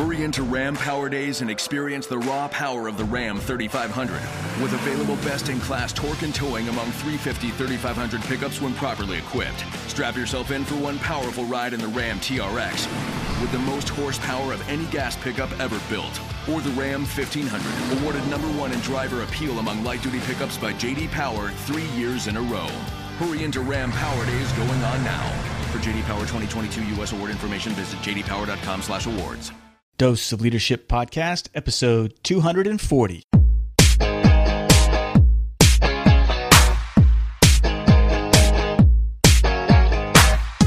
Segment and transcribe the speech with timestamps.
[0.00, 4.14] Hurry into Ram Power Days and experience the raw power of the Ram 3500
[4.62, 9.62] with available best in class torque and towing among 350 3500 pickups when properly equipped.
[9.90, 12.88] Strap yourself in for one powerful ride in the Ram TRX
[13.42, 16.18] with the most horsepower of any gas pickup ever built.
[16.48, 20.72] Or the Ram 1500, awarded number one in driver appeal among light duty pickups by
[20.72, 22.68] JD Power three years in a row.
[23.18, 25.30] Hurry into Ram Power Days going on now.
[25.72, 27.12] For JD Power 2022 U.S.
[27.12, 29.52] award information, visit jdpower.com/awards.
[30.00, 33.22] Dose of Leadership Podcast, episode 240.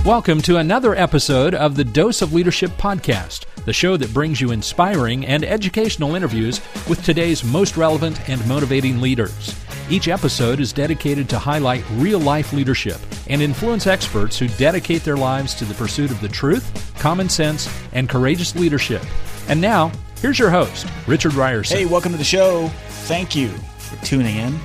[0.05, 4.51] Welcome to another episode of the Dose of Leadership Podcast, the show that brings you
[4.51, 9.62] inspiring and educational interviews with today's most relevant and motivating leaders.
[9.93, 12.97] Each episode is dedicated to highlight real life leadership
[13.27, 17.69] and influence experts who dedicate their lives to the pursuit of the truth, common sense,
[17.91, 19.03] and courageous leadership.
[19.49, 21.75] And now, here's your host, Richard Rierson.
[21.75, 22.69] Hey, welcome to the show.
[23.05, 24.59] Thank you for tuning in.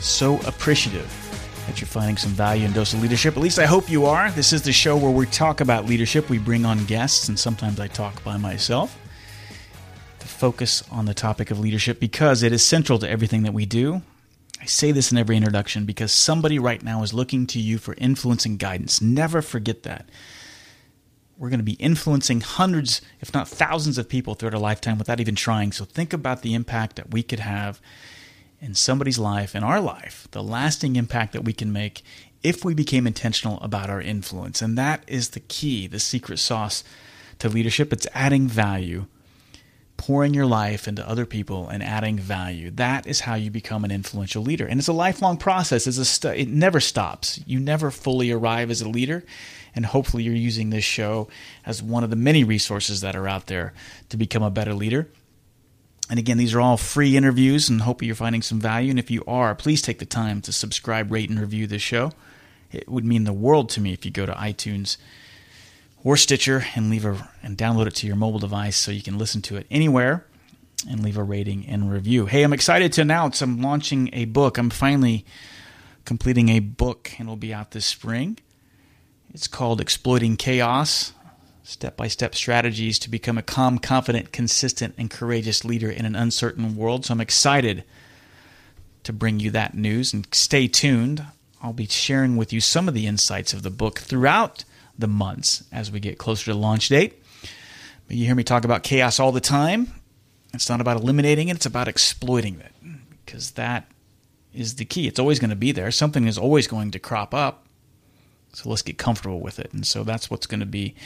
[0.00, 1.06] So appreciative
[1.68, 3.36] that you're finding some value in Dose of Leadership.
[3.36, 4.32] At least I hope you are.
[4.32, 6.28] This is the show where we talk about leadership.
[6.28, 8.98] We bring on guests, and sometimes I talk by myself
[10.18, 13.64] to focus on the topic of leadership because it is central to everything that we
[13.64, 14.02] do.
[14.60, 17.94] I say this in every introduction because somebody right now is looking to you for
[17.96, 19.00] influence and guidance.
[19.00, 20.08] Never forget that.
[21.38, 25.20] We're going to be influencing hundreds, if not thousands, of people throughout our lifetime without
[25.20, 25.72] even trying.
[25.72, 27.80] So think about the impact that we could have
[28.60, 32.02] in somebody's life, in our life, the lasting impact that we can make
[32.42, 34.60] if we became intentional about our influence.
[34.60, 36.84] And that is the key, the secret sauce
[37.38, 37.90] to leadership.
[37.90, 39.06] It's adding value,
[40.00, 42.70] pouring your life into other people and adding value.
[42.70, 44.66] That is how you become an influential leader.
[44.66, 45.86] And it's a lifelong process.
[45.86, 47.38] It's a st- it never stops.
[47.46, 49.26] You never fully arrive as a leader.
[49.74, 51.28] And hopefully, you're using this show
[51.66, 53.74] as one of the many resources that are out there
[54.08, 55.06] to become a better leader.
[56.08, 58.88] And again, these are all free interviews and hope you're finding some value.
[58.88, 62.12] And if you are, please take the time to subscribe, rate, and review this show.
[62.72, 64.96] It would mean the world to me if you go to iTunes
[66.02, 69.18] or Stitcher and leave a and download it to your mobile device so you can
[69.18, 70.26] listen to it anywhere
[70.88, 72.26] and leave a rating and review.
[72.26, 74.56] Hey, I'm excited to announce I'm launching a book.
[74.56, 75.24] I'm finally
[76.04, 78.38] completing a book and it'll be out this spring.
[79.32, 81.12] It's called Exploiting Chaos
[81.70, 86.16] step by step strategies to become a calm, confident, consistent, and courageous leader in an
[86.16, 87.06] uncertain world.
[87.06, 87.84] So I'm excited
[89.04, 91.24] to bring you that news and stay tuned.
[91.62, 94.64] I'll be sharing with you some of the insights of the book throughout
[95.00, 97.22] the months as we get closer to launch date.
[98.06, 99.92] But you hear me talk about chaos all the time.
[100.52, 102.72] It's not about eliminating it, it's about exploiting it
[103.24, 103.90] because that
[104.52, 105.06] is the key.
[105.06, 105.90] It's always going to be there.
[105.90, 107.66] Something is always going to crop up.
[108.52, 109.72] So let's get comfortable with it.
[109.72, 110.96] And so that's what's going to be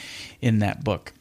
[0.41, 1.13] in that book.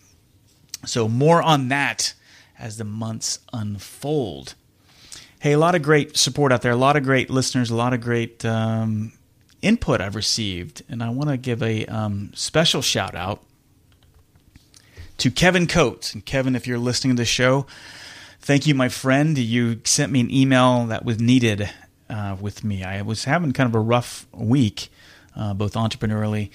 [0.87, 2.15] So more on that
[2.59, 4.55] as the months unfold.
[5.41, 7.93] Hey, a lot of great support out there, a lot of great listeners, a lot
[7.93, 9.12] of great um,
[9.64, 10.82] input I've received.
[10.88, 13.42] And I want to give a um, special shout out
[15.19, 16.14] to Kevin Coates.
[16.14, 17.66] And Kevin, if you're listening to the show,
[18.41, 19.36] thank you, my friend.
[19.38, 21.70] You sent me an email that was needed
[22.10, 22.84] uh, with me.
[22.84, 24.91] I was having kind of a rough week
[25.36, 26.50] uh, both entrepreneurially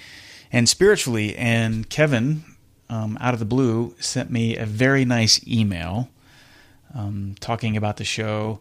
[0.51, 1.35] and spiritually.
[1.35, 2.43] And Kevin,
[2.89, 6.09] um, out of the blue, sent me a very nice email
[6.95, 8.59] um, talking about the show,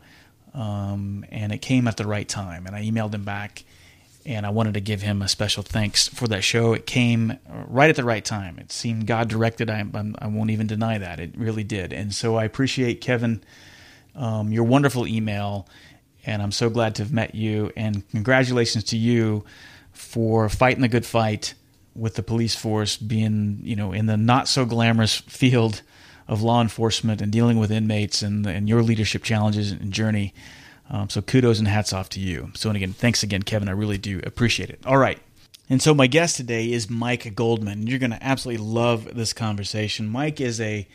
[0.54, 2.66] um, and it came at the right time.
[2.66, 3.64] And I emailed him back,
[4.28, 6.74] and I wanted to give him a special thanks for that show.
[6.74, 8.58] It came right at the right time.
[8.58, 9.70] It seemed God directed.
[9.70, 9.82] I,
[10.18, 11.18] I won't even deny that.
[11.18, 11.94] It really did.
[11.94, 13.42] And so I appreciate Kevin,
[14.14, 15.66] um, your wonderful email,
[16.26, 17.72] and I'm so glad to have met you.
[17.74, 19.46] And congratulations to you
[19.92, 21.54] for fighting the good fight
[21.94, 25.80] with the police force being, you know, in the not so glamorous field
[26.28, 30.34] of law enforcement and dealing with inmates and, and your leadership challenges and journey.
[30.90, 32.50] Um, so kudos and hats off to you.
[32.54, 33.68] So, and again, thanks again, Kevin.
[33.68, 34.80] I really do appreciate it.
[34.86, 35.18] All right.
[35.70, 37.86] And so my guest today is Mike Goldman.
[37.86, 40.08] You're going to absolutely love this conversation.
[40.08, 40.88] Mike is a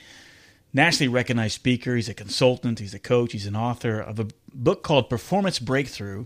[0.73, 1.95] nationally recognized speaker.
[1.95, 2.79] He's a consultant.
[2.79, 3.33] He's a coach.
[3.33, 6.25] He's an author of a book called Performance Breakthrough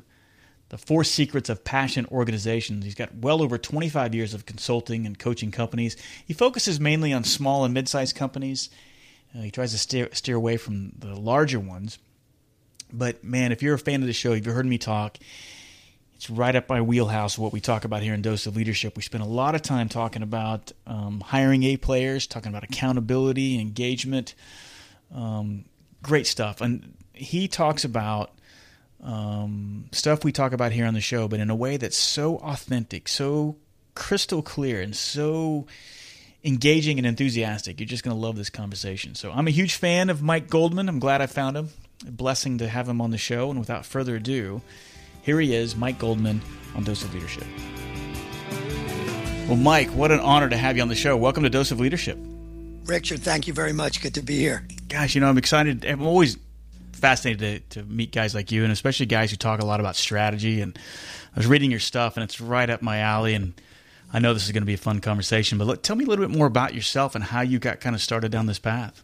[0.69, 2.83] the Four Secrets of Passionate Organizations.
[2.83, 5.95] He's got well over 25 years of consulting and coaching companies.
[6.25, 8.69] He focuses mainly on small and mid sized companies.
[9.35, 11.99] Uh, he tries to steer, steer away from the larger ones.
[12.91, 15.17] But man, if you're a fan of the show, if you've heard me talk,
[16.15, 18.95] it's right up my wheelhouse what we talk about here in Dose of Leadership.
[18.95, 23.59] We spend a lot of time talking about um, hiring A players, talking about accountability,
[23.59, 24.33] engagement,
[25.13, 25.65] um,
[26.01, 26.59] great stuff.
[26.59, 28.31] And he talks about
[29.03, 32.37] um, stuff we talk about here on the show, but in a way that's so
[32.37, 33.57] authentic, so
[33.93, 35.67] crystal clear, and so
[36.43, 37.79] engaging and enthusiastic.
[37.79, 39.15] You're just going to love this conversation.
[39.15, 40.89] So I'm a huge fan of Mike Goldman.
[40.89, 41.69] I'm glad I found him.
[42.05, 43.49] A blessing to have him on the show.
[43.49, 44.61] And without further ado,
[45.23, 46.41] here he is, Mike Goldman
[46.75, 47.45] on Dose of Leadership.
[49.47, 51.15] Well, Mike, what an honor to have you on the show.
[51.15, 52.17] Welcome to Dose of Leadership.
[52.85, 54.01] Richard, thank you very much.
[54.01, 54.67] Good to be here.
[54.89, 55.85] Gosh, you know, I'm excited.
[55.85, 56.37] I'm always
[56.93, 59.95] fascinated to, to meet guys like you, and especially guys who talk a lot about
[59.95, 60.61] strategy.
[60.61, 60.77] And
[61.35, 63.33] I was reading your stuff, and it's right up my alley.
[63.33, 63.53] And
[64.13, 65.57] I know this is going to be a fun conversation.
[65.57, 67.95] But look, tell me a little bit more about yourself and how you got kind
[67.95, 69.03] of started down this path.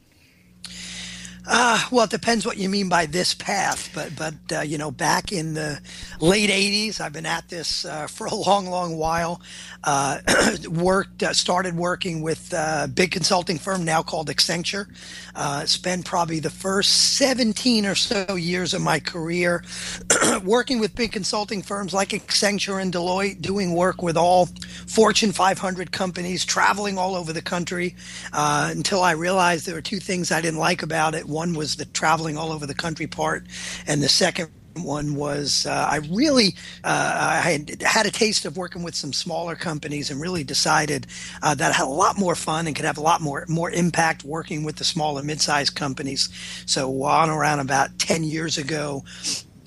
[1.46, 4.92] Uh, well, it depends what you mean by this path, but but uh, you know,
[4.92, 5.82] back in the
[6.22, 9.42] late '80s, I've been at this uh, for a long, long while.
[9.84, 10.20] Uh,
[10.70, 14.88] worked, uh, started working with a big consulting firm now called Accenture.
[15.36, 19.64] Uh, spent probably the first 17 or so years of my career
[20.46, 24.46] working with big consulting firms like Accenture and Deloitte, doing work with all
[24.88, 27.96] Fortune 500 companies, traveling all over the country.
[28.32, 31.86] until I realized there were two things I didn't like about it one was the
[31.86, 33.48] traveling all over the country part,
[33.88, 38.58] and the second one was uh, I really uh, I had had a taste of
[38.58, 41.06] working with some smaller companies and really decided
[41.44, 43.72] uh, that I had a lot more fun and could have a lot more more
[43.72, 46.30] impact working with the smaller mid-sized companies.
[46.66, 49.04] So on around about ten years ago,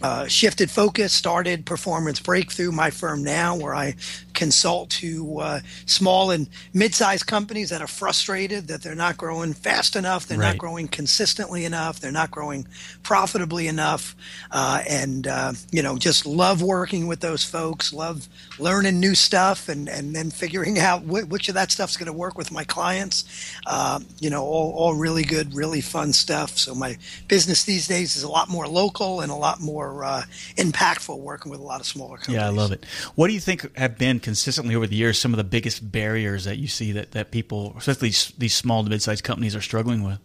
[0.02, 3.94] uh, shifted focus, started Performance Breakthrough, my firm now, where I
[4.34, 9.96] consult to uh, small and mid-sized companies that are frustrated that they're not growing fast
[9.96, 10.50] enough, they're right.
[10.50, 12.66] not growing consistently enough, they're not growing
[13.02, 14.14] profitably enough,
[14.50, 18.28] uh, and uh, you know just love working with those folks, love
[18.58, 22.12] learning new stuff, and and then figuring out wh- which of that stuff's going to
[22.12, 23.24] work with my clients.
[23.66, 26.58] Uh, you know, all all really good, really fun stuff.
[26.58, 26.98] So my
[27.28, 30.22] business these days is a lot more local and a lot more uh,
[30.56, 32.36] impactful, working with a lot of smaller companies.
[32.40, 32.84] Yeah, I love it.
[33.14, 36.44] What do you think have been consistently over the years some of the biggest barriers
[36.44, 40.18] that you see that, that people, especially these small to mid-sized companies, are struggling with?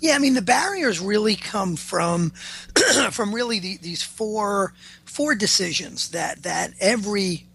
[0.00, 2.30] Yeah, I mean the barriers really come from
[3.10, 7.46] from really the, these four four decisions that that every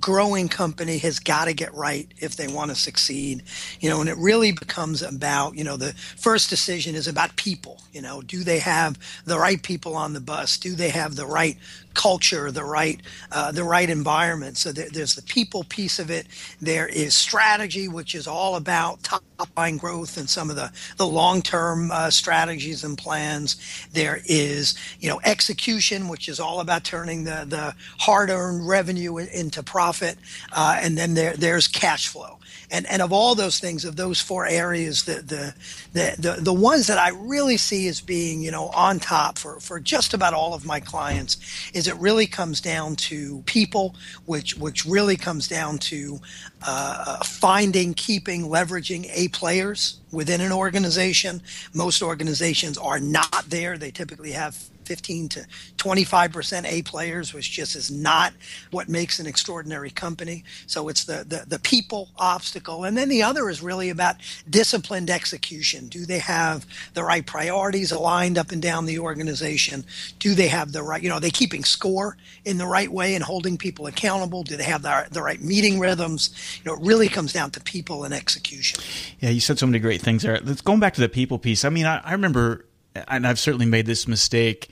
[0.00, 3.42] growing company has got to get right if they want to succeed
[3.80, 7.80] you know and it really becomes about you know the first decision is about people
[7.92, 11.26] you know do they have the right people on the bus do they have the
[11.26, 11.56] right
[11.94, 13.00] culture, the right
[13.32, 14.56] uh, the right environment.
[14.56, 16.26] So there, there's the people piece of it.
[16.60, 19.22] There is strategy, which is all about top
[19.56, 23.56] line growth and some of the the long term uh, strategies and plans.
[23.92, 29.18] There is you know execution, which is all about turning the the hard earned revenue
[29.18, 30.16] into profit,
[30.52, 32.38] uh, and then there there's cash flow.
[32.72, 35.54] And and of all those things of those four areas the the
[35.92, 39.58] the the, the ones that I really see as being you know on top for
[39.60, 41.36] for just about all of my clients
[41.74, 43.96] is it really comes down to people
[44.26, 46.20] which which really comes down to
[46.62, 51.42] uh, finding keeping leveraging a players within an organization.
[51.74, 53.78] Most organizations are not there.
[53.78, 54.56] They typically have
[54.90, 55.46] 15 to
[55.76, 58.32] 25% A players, which just is not
[58.72, 60.42] what makes an extraordinary company.
[60.66, 62.82] So it's the, the, the people obstacle.
[62.82, 64.16] And then the other is really about
[64.50, 65.86] disciplined execution.
[65.86, 69.84] Do they have the right priorities aligned up and down the organization?
[70.18, 73.14] Do they have the right, you know, are they keeping score in the right way
[73.14, 74.42] and holding people accountable?
[74.42, 76.30] Do they have the, the right meeting rhythms?
[76.64, 78.80] You know, it really comes down to people and execution.
[79.20, 80.40] Yeah, you said so many great things there.
[80.42, 81.64] Let's going back to the people piece.
[81.64, 82.64] I mean, I, I remember
[82.94, 84.70] and I've certainly made this mistake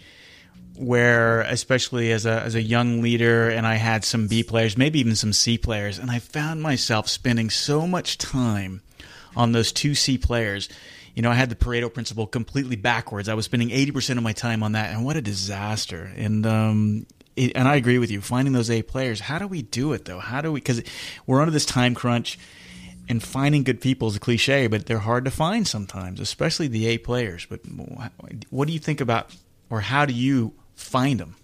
[0.79, 5.01] where especially as a as a young leader and I had some B players, maybe
[5.01, 8.83] even some C players, and I found myself spending so much time
[9.37, 10.69] on those two C players.
[11.15, 13.29] You know, I had the Pareto principle completely backwards.
[13.29, 16.13] I was spending 80% of my time on that and what a disaster.
[16.17, 18.21] And um it, and I agree with you.
[18.21, 20.21] Finding those A players, how do we do it though?
[20.21, 20.83] How do we cuz
[21.27, 22.39] we're under this time crunch
[23.09, 26.87] and finding good people is a cliche, but they're hard to find sometimes, especially the
[26.87, 27.47] A players.
[27.47, 27.61] But
[28.51, 29.35] what do you think about,
[29.71, 31.37] or how do you find them?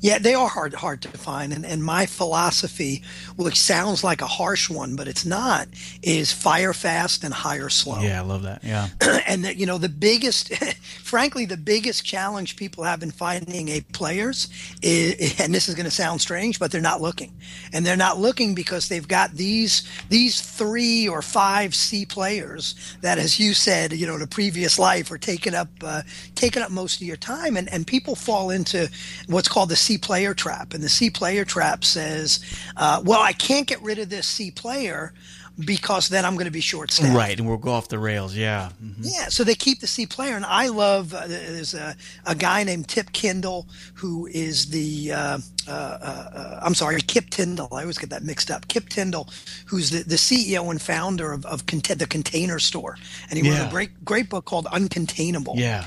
[0.00, 3.02] Yeah, they are hard hard to find, and and my philosophy,
[3.36, 5.68] which sounds like a harsh one, but it's not,
[6.02, 8.00] is fire fast and hire slow.
[8.00, 8.64] Yeah, I love that.
[8.64, 8.88] Yeah,
[9.26, 10.54] and that you know the biggest,
[11.04, 14.48] frankly, the biggest challenge people have in finding a players
[14.80, 17.32] is, and this is going to sound strange, but they're not looking,
[17.74, 23.18] and they're not looking because they've got these these three or five C players that,
[23.18, 26.00] as you said, you know, in a previous life, are taking up uh,
[26.34, 28.90] taking up most of your time, and and people fall into
[29.26, 30.72] what's called the C player trap.
[30.72, 32.38] And the C player trap says,
[32.76, 35.12] uh, well, I can't get rid of this C player
[35.58, 37.16] because then I'm going to be short staffed.
[37.16, 38.36] Right, and we'll go off the rails.
[38.36, 38.70] Yeah.
[38.82, 39.02] Mm-hmm.
[39.02, 39.26] Yeah.
[39.26, 41.12] So they keep the C player, and I love.
[41.12, 45.12] Uh, there's a, a guy named Tip Kindle who is the.
[45.12, 47.68] Uh, uh, uh, I'm sorry, Kip Tindell.
[47.72, 48.68] I always get that mixed up.
[48.68, 49.28] Kip Tindell,
[49.66, 52.96] who's the, the CEO and founder of, of Cont- the Container Store,
[53.28, 53.58] and he yeah.
[53.58, 55.56] wrote a great great book called Uncontainable.
[55.56, 55.84] Yeah.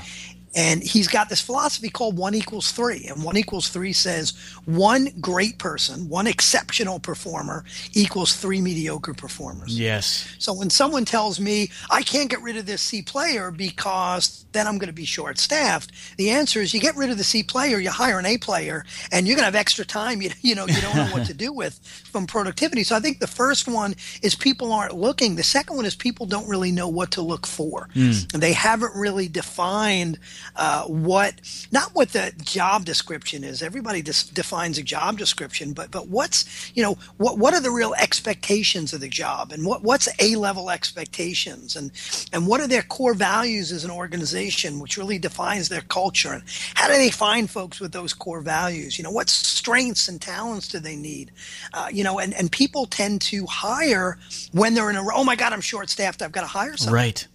[0.54, 3.06] And he's got this philosophy called one equals three.
[3.08, 4.32] And one equals three says
[4.64, 9.78] one great person, one exceptional performer equals three mediocre performers.
[9.78, 10.28] Yes.
[10.38, 14.66] So when someone tells me I can't get rid of this C player because then
[14.66, 17.42] I'm going to be short staffed, the answer is you get rid of the C
[17.42, 20.54] player, you hire an A player, and you're going to have extra time you, you
[20.54, 21.78] know you don't know what to do with
[22.10, 22.84] from productivity.
[22.84, 25.36] So I think the first one is people aren't looking.
[25.36, 27.88] The second one is people don't really know what to look for.
[27.94, 28.34] Mm.
[28.34, 30.18] And they haven't really defined
[30.56, 31.34] uh, what
[31.72, 33.62] not what the job description is.
[33.62, 37.70] Everybody dis- defines a job description, but but what's you know what what are the
[37.70, 41.90] real expectations of the job, and what what's a level expectations, and
[42.32, 46.42] and what are their core values as an organization, which really defines their culture, and
[46.74, 48.98] how do they find folks with those core values?
[48.98, 51.32] You know, what strengths and talents do they need?
[51.72, 54.18] Uh, you know, and and people tend to hire
[54.52, 56.94] when they're in a oh my god, I'm short staffed, I've got to hire someone.
[56.94, 57.26] Right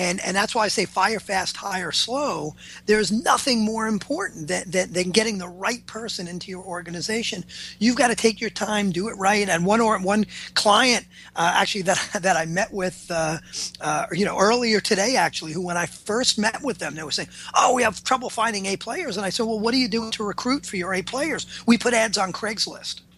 [0.00, 2.56] and and that's why I say fire fast, hire slow.
[2.86, 7.44] There's nothing more important than, than, than getting the right person into your organization.
[7.78, 9.46] You've got to take your time, do it right.
[9.46, 11.04] And one or one client
[11.36, 13.38] uh, actually that that I met with, uh,
[13.82, 17.10] uh, you know, earlier today actually, who when I first met with them, they were
[17.10, 19.88] saying, "Oh, we have trouble finding A players," and I said, "Well, what are you
[19.88, 21.46] doing to recruit for your A players?
[21.66, 23.02] We put ads on Craigslist."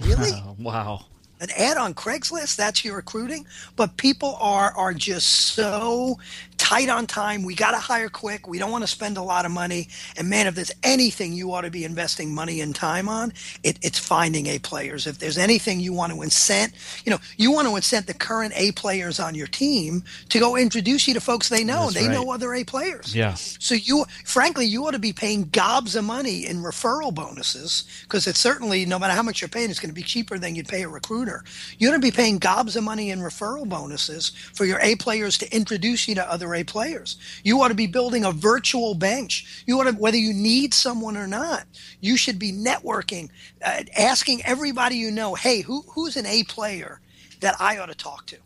[0.00, 0.30] Really?
[0.60, 1.06] wow
[1.40, 3.46] an ad on Craigslist, that's your recruiting.
[3.76, 6.18] But people are are just so
[6.58, 7.42] tight on time.
[7.44, 8.46] We got to hire quick.
[8.46, 9.88] We don't want to spend a lot of money.
[10.16, 13.78] And man, if there's anything you ought to be investing money and time on, it,
[13.80, 15.06] it's finding A players.
[15.06, 16.72] If there's anything you want to incent,
[17.04, 20.56] you know, you want to incent the current A players on your team to go
[20.56, 21.84] introduce you to folks they know.
[21.84, 22.12] That's they right.
[22.12, 23.14] know other A players.
[23.14, 23.34] Yeah.
[23.34, 28.26] So you, frankly, you ought to be paying gobs of money in referral bonuses because
[28.26, 30.68] it's certainly no matter how much you're paying, it's going to be cheaper than you'd
[30.68, 31.44] pay a recruiter.
[31.78, 35.38] You ought to be paying gobs of money in referral bonuses for your A players
[35.38, 37.16] to introduce you to other A players.
[37.44, 39.64] You ought to be building a virtual bench.
[39.66, 41.64] You ought to, whether you need someone or not,
[42.00, 43.30] you should be networking,
[43.64, 47.00] uh, asking everybody you know, hey, who, who's an A player
[47.40, 48.36] that I ought to talk to?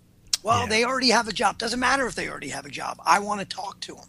[0.42, 0.68] Well, yeah.
[0.68, 1.58] they already have a job.
[1.58, 2.98] Doesn't matter if they already have a job.
[3.04, 4.06] I want to talk to them.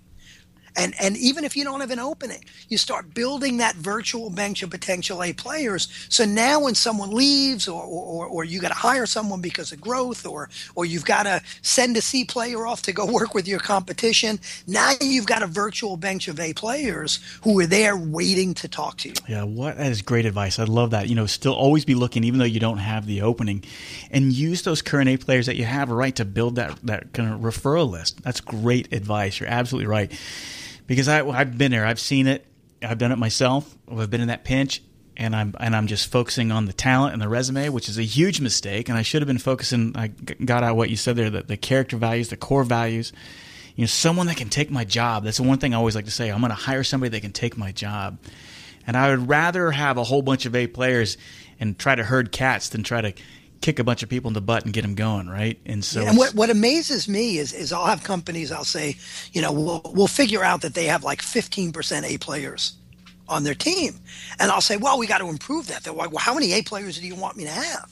[0.75, 4.63] And and even if you don't have an opening, you start building that virtual bench
[4.63, 5.88] of potential A players.
[6.10, 9.80] So now when someone leaves or or, or you got to hire someone because of
[9.80, 13.48] growth or or you've got to send a C player off to go work with
[13.48, 18.53] your competition, now you've got a virtual bench of A players who are there waiting
[18.56, 19.15] to talk to you.
[19.27, 20.58] Yeah, what that is great advice.
[20.58, 21.08] I love that.
[21.08, 23.63] You know, still always be looking even though you don't have the opening
[24.10, 27.32] and use those current A players that you have right to build that that kind
[27.32, 28.24] of referral list.
[28.24, 29.39] That's great advice.
[29.39, 30.12] You're absolutely right
[30.93, 31.88] because I, I've been there.
[31.88, 32.45] I've seen it.
[32.83, 33.75] I've done it myself.
[33.91, 34.83] I've been in that pinch,
[35.17, 38.03] and I'm and I'm just focusing on the talent and the resume, which is a
[38.03, 38.89] huge mistake.
[38.89, 39.93] And I should have been focusing.
[39.95, 43.12] I got out what you said there: the, the character values, the core values.
[43.75, 45.23] You know, someone that can take my job.
[45.23, 46.29] That's the one thing I always like to say.
[46.29, 48.19] I'm going to hire somebody that can take my job.
[48.85, 51.17] And I would rather have a whole bunch of A players
[51.59, 53.13] and try to herd cats than try to
[53.63, 55.58] kick a bunch of people in the butt and get them going, right?
[55.65, 58.98] And so, yeah, and what what amazes me is is I'll have companies I'll say,
[59.32, 62.74] you know, we'll we'll figure out that they have like 15% A players
[63.29, 63.96] on their team,
[64.38, 65.84] and I'll say, well, we got to improve that.
[65.84, 67.89] They're like, well, how many A players do you want me to have?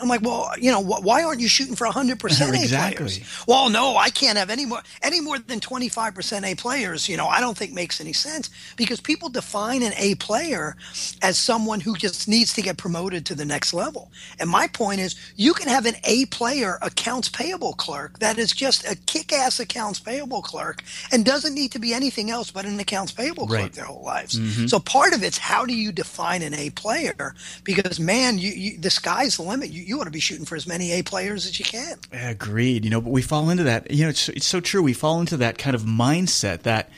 [0.00, 2.14] I'm like, well, you know, why aren't you shooting for 100%
[2.54, 2.94] exactly.
[2.94, 3.44] A players?
[3.46, 7.08] Well, no, I can't have any more any more than 25% A players.
[7.08, 10.76] You know, I don't think makes any sense because people define an A player
[11.22, 14.10] as someone who just needs to get promoted to the next level.
[14.40, 18.50] And my point is, you can have an A player accounts payable clerk that is
[18.50, 20.82] just a kick-ass accounts payable clerk
[21.12, 23.72] and doesn't need to be anything else but an accounts payable clerk right.
[23.72, 24.38] their whole lives.
[24.38, 24.66] Mm-hmm.
[24.66, 27.34] So part of it's how do you define an A player?
[27.62, 29.70] Because man, you, you the sky's the limit.
[29.70, 31.98] You, you want to be shooting for as many A players as you can.
[32.12, 32.84] Agreed.
[32.84, 33.90] You know, but we fall into that.
[33.90, 34.82] You know, it's it's so true.
[34.82, 36.90] We fall into that kind of mindset that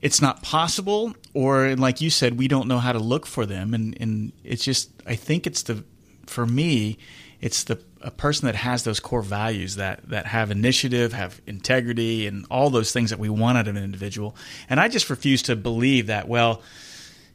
[0.00, 3.74] it's not possible, or like you said, we don't know how to look for them,
[3.74, 4.90] and and it's just.
[5.06, 5.84] I think it's the
[6.26, 6.98] for me,
[7.40, 12.26] it's the a person that has those core values that that have initiative, have integrity,
[12.26, 14.34] and all those things that we want out of an individual.
[14.68, 16.28] And I just refuse to believe that.
[16.28, 16.62] Well,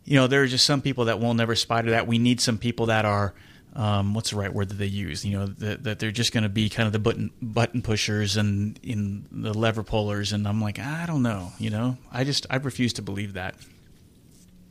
[0.04, 2.08] you know, there are just some people that will never spider that.
[2.08, 3.34] We need some people that are
[3.76, 5.26] um, what's the right word that they use?
[5.26, 8.38] You know, that, that they're just going to be kind of the button button pushers
[8.38, 10.32] and in the lever pullers.
[10.32, 11.52] And I'm like, I don't know.
[11.60, 13.56] You know, I just I refuse to believe that.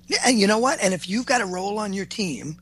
[0.07, 0.83] Yeah, and you know what?
[0.83, 2.59] And if you've got a role on your team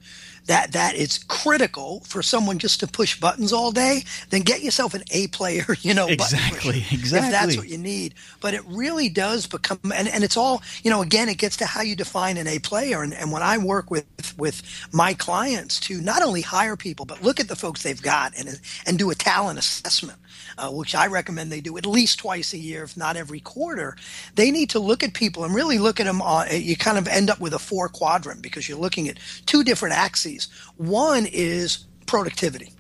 [0.47, 4.95] that that it's critical for someone just to push buttons all day, then get yourself
[4.95, 7.29] an A player, you know, exactly, exactly.
[7.29, 8.15] If that's what you need.
[8.41, 11.67] But it really does become and, and it's all, you know, again it gets to
[11.67, 13.03] how you define an A player.
[13.03, 14.07] And, and when I work with
[14.39, 18.37] with my clients to not only hire people, but look at the folks they've got
[18.39, 20.19] and and do a talent assessment
[20.59, 23.97] uh, which I recommend they do at least twice a year, if not every quarter,
[24.35, 26.21] they need to look at people and really look at them.
[26.23, 29.65] On, you kind of end up with a four quadrant because you're looking at two
[29.65, 30.32] different axes.
[30.77, 32.73] One is productivity.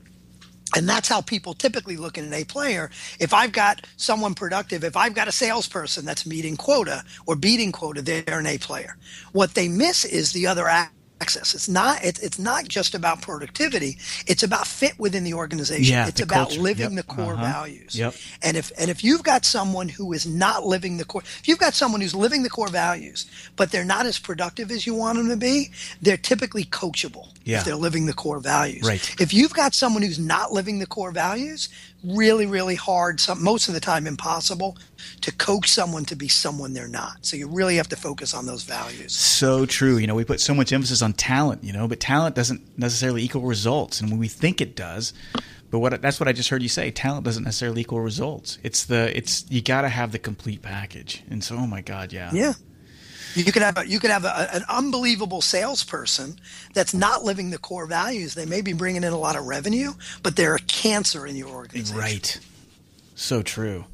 [0.75, 2.91] And that's how people typically look at an A player.
[3.21, 7.73] If I've got someone productive, if I've got a salesperson that's meeting quota or beating
[7.73, 8.97] quota, they're an A player.
[9.33, 10.69] What they miss is the other
[11.23, 11.55] access.
[11.55, 13.93] It's not it's, it's not just about productivity.
[14.27, 15.93] It's about fit within the organization.
[15.95, 16.61] Yeah, it's the about culture.
[16.69, 17.07] living Yep.
[17.07, 17.53] the core Uh-huh.
[17.59, 17.93] values.
[17.95, 18.15] Yep.
[18.43, 21.59] And if and if you've got someone who is not living the core, if you've
[21.67, 23.27] got someone who's living the core values,
[23.57, 25.71] but they're not as productive as you want them to be,
[26.05, 27.59] they're typically coachable Yeah.
[27.59, 28.83] if they're living the core values.
[28.93, 29.05] Right.
[29.21, 31.69] If you've got someone who's not living the core values,
[32.05, 34.77] really, really hard, some most of the time impossible,
[35.21, 37.25] to coach someone to be someone they're not.
[37.25, 39.13] So you really have to focus on those values.
[39.13, 39.97] So true.
[39.97, 43.23] You know, we put so much emphasis on talent, you know, but talent doesn't necessarily
[43.23, 44.01] equal results.
[44.01, 45.13] And when we think it does,
[45.71, 48.59] but what that's what I just heard you say, talent doesn't necessarily equal results.
[48.63, 51.23] It's the it's you got to have the complete package.
[51.31, 52.31] And so, oh my god, yeah.
[52.33, 52.53] Yeah.
[53.35, 56.39] You could have a, you could have a, an unbelievable salesperson
[56.75, 58.35] that's not living the core values.
[58.35, 61.49] They may be bringing in a lot of revenue, but they're a cancer in your
[61.49, 61.99] organization.
[61.99, 62.41] Right.
[63.15, 63.87] So true.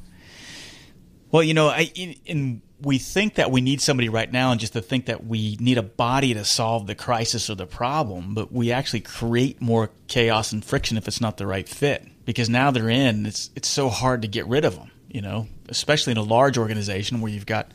[1.31, 4.59] Well, you know, I in, in we think that we need somebody right now, and
[4.59, 8.33] just to think that we need a body to solve the crisis or the problem,
[8.33, 12.07] but we actually create more chaos and friction if it's not the right fit.
[12.25, 14.91] Because now they're in, it's it's so hard to get rid of them.
[15.09, 17.71] You know, especially in a large organization where you've got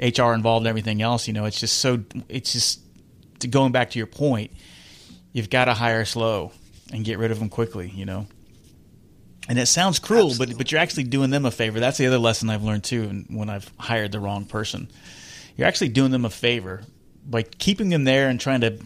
[0.00, 1.26] HR involved and everything else.
[1.26, 2.80] You know, it's just so it's just
[3.50, 4.50] going back to your point,
[5.32, 6.52] you've got to hire slow
[6.92, 7.90] and get rid of them quickly.
[7.94, 8.26] You know.
[9.46, 10.54] And it sounds cruel, Absolutely.
[10.54, 11.78] but but you're actually doing them a favor.
[11.78, 13.02] That's the other lesson I've learned too.
[13.02, 14.90] And when I've hired the wrong person,
[15.56, 16.82] you're actually doing them a favor
[17.26, 18.78] by keeping them there and trying to.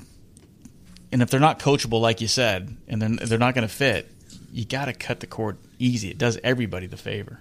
[1.10, 4.10] And if they're not coachable, like you said, and then they're not going to fit,
[4.52, 6.10] you got to cut the cord easy.
[6.10, 7.40] It does everybody the favor.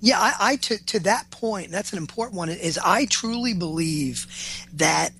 [0.00, 2.48] Yeah, I, I to to that point, that's an important one.
[2.48, 4.26] Is I truly believe
[4.74, 5.10] that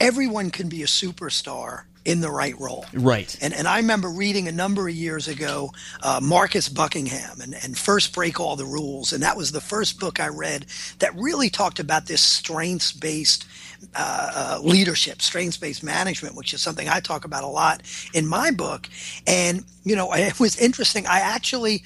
[0.00, 2.86] everyone can be a superstar in the right role.
[2.94, 3.36] Right.
[3.42, 7.76] And, and I remember reading a number of years ago uh, Marcus Buckingham and, and
[7.76, 9.12] First Break All the Rules.
[9.12, 10.64] And that was the first book I read
[11.00, 13.46] that really talked about this strengths based
[13.94, 17.82] uh, uh, leadership, strengths based management, which is something I talk about a lot
[18.14, 18.88] in my book.
[19.26, 21.06] And, you know, it was interesting.
[21.06, 21.84] I actually,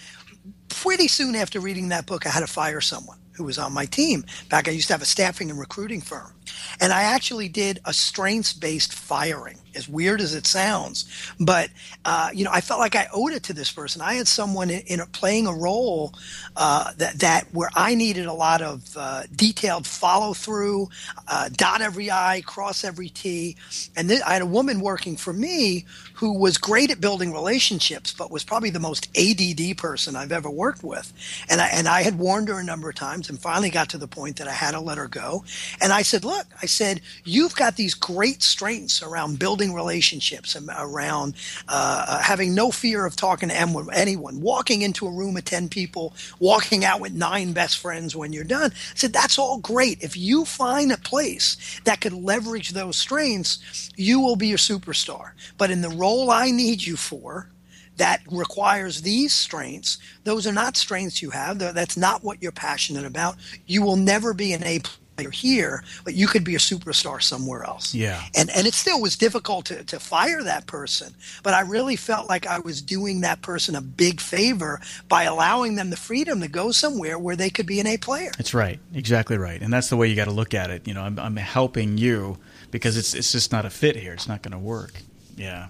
[0.72, 3.87] pretty soon after reading that book, I had to fire someone who was on my
[3.87, 4.24] team.
[4.50, 6.32] Back, I used to have a staffing and recruiting firm.
[6.80, 11.11] And I actually did a strengths based firing, as weird as it sounds.
[11.40, 11.70] But,
[12.04, 14.02] uh, you know, I felt like I owed it to this person.
[14.02, 16.12] I had someone in, in a, playing a role
[16.56, 20.88] uh, that, that where I needed a lot of uh, detailed follow through,
[21.26, 23.56] uh, dot every I, cross every T.
[23.96, 25.87] And I had a woman working for me
[26.22, 30.48] who was great at building relationships, but was probably the most ADD person I've ever
[30.48, 31.12] worked with.
[31.50, 33.98] And I, and I had warned her a number of times and finally got to
[33.98, 35.42] the point that I had to let her go.
[35.80, 40.70] And I said, look, I said, you've got these great strengths around building relationships and
[40.78, 41.35] around
[41.68, 45.70] uh, uh, having no fear of talking to anyone, walking into a room of 10
[45.70, 48.70] people, walking out with nine best friends when you're done.
[48.70, 50.00] I said, that's all great.
[50.04, 55.32] If you find a place that could leverage those strengths, you will be a superstar.
[55.58, 57.51] But in the role I need you for,
[57.96, 59.98] that requires these strengths.
[60.25, 61.59] Those are not strengths you have.
[61.59, 63.37] That's not what you're passionate about.
[63.66, 67.64] You will never be an A player here, but you could be a superstar somewhere
[67.64, 67.94] else.
[67.94, 68.22] Yeah.
[68.35, 72.29] And and it still was difficult to, to fire that person, but I really felt
[72.31, 76.48] like I was doing that person a big favor by allowing them the freedom to
[76.48, 78.33] go somewhere where they could be an A player.
[78.38, 78.81] That's right.
[78.94, 79.61] Exactly right.
[79.61, 80.88] And that's the way you got to look at it.
[80.88, 82.38] You know, I'm, I'm helping you
[82.70, 84.14] because it's it's just not a fit here.
[84.14, 84.94] It's not going to work.
[85.37, 85.68] Yeah.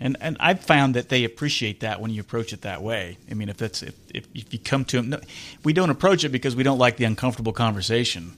[0.00, 3.16] And and I've found that they appreciate that when you approach it that way.
[3.30, 5.20] I mean, if that's if if, if you come to them, no,
[5.62, 8.36] we don't approach it because we don't like the uncomfortable conversation.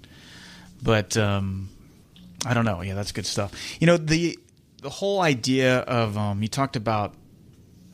[0.83, 1.71] But um,
[2.45, 2.83] I don't know.
[2.83, 3.53] Yeah, that's good stuff.
[3.81, 4.39] You know the
[4.83, 7.15] the whole idea of um, you talked about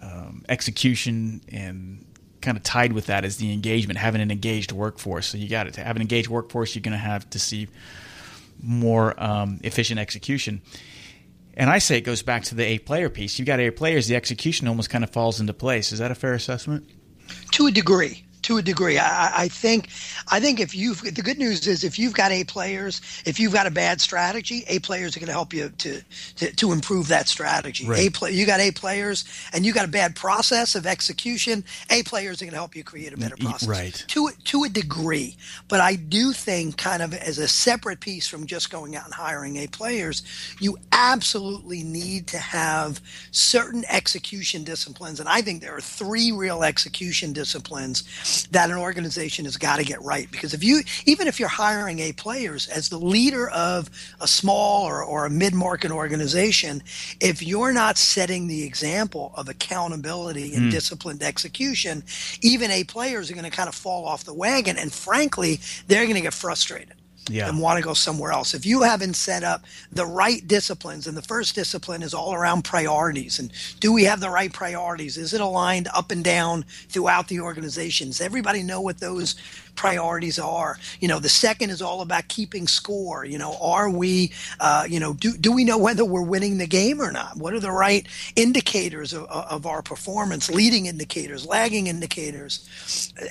[0.02, 2.04] um, execution and
[2.40, 5.28] kind of tied with that is the engagement, having an engaged workforce.
[5.28, 5.74] So you got it.
[5.74, 7.68] To have an engaged workforce, you're going to have to see
[8.60, 10.60] more um, efficient execution.
[11.54, 13.38] And I say it goes back to the A player piece.
[13.38, 15.92] You've got A players, the execution almost kind of falls into place.
[15.92, 16.88] Is that a fair assessment?
[17.52, 18.24] To a degree.
[18.42, 18.98] To a degree.
[18.98, 19.88] I, I, think
[20.30, 23.52] I think if you've the good news is if you've got A players, if you've
[23.52, 26.02] got a bad strategy, A players are going to help you to,
[26.36, 27.86] to, to improve that strategy.
[27.86, 28.08] Right.
[28.08, 31.64] A play, you got A players and you got a bad process of execution.
[31.90, 33.68] A players are going to help you create a better process.
[33.68, 34.04] Right.
[34.08, 35.36] To to a degree,
[35.68, 39.14] but I do think kind of as a separate piece from just going out and
[39.14, 40.22] hiring A players,
[40.58, 43.00] you absolutely need to have
[43.30, 48.02] certain execution disciplines, and I think there are three real execution disciplines
[48.52, 50.30] that an organization has got to get right.
[50.30, 53.90] Because if you, even if you're hiring A players as the leader of
[54.20, 56.82] a small or, or a mid market organization,
[57.20, 60.70] if you're not setting the example of accountability and mm.
[60.70, 62.02] disciplined execution,
[62.40, 64.76] even A players are going to kind of fall off the wagon.
[64.78, 66.94] And frankly, they're going to get frustrated
[67.28, 67.48] yeah.
[67.48, 68.54] and want to go somewhere else.
[68.54, 72.62] If you haven't set up the right disciplines, and the first discipline is all around
[72.62, 75.16] priorities, and do we have the right priorities?
[75.16, 78.20] Is it aligned up and down throughout the organizations?
[78.20, 79.36] Everybody know what those
[79.74, 80.78] priorities are.
[81.00, 83.24] You know, the second is all about keeping score.
[83.24, 86.66] You know, are we, uh, you know, do, do we know whether we're winning the
[86.66, 87.36] game or not?
[87.36, 88.06] What are the right
[88.36, 92.68] indicators of, of our performance, leading indicators, lagging indicators?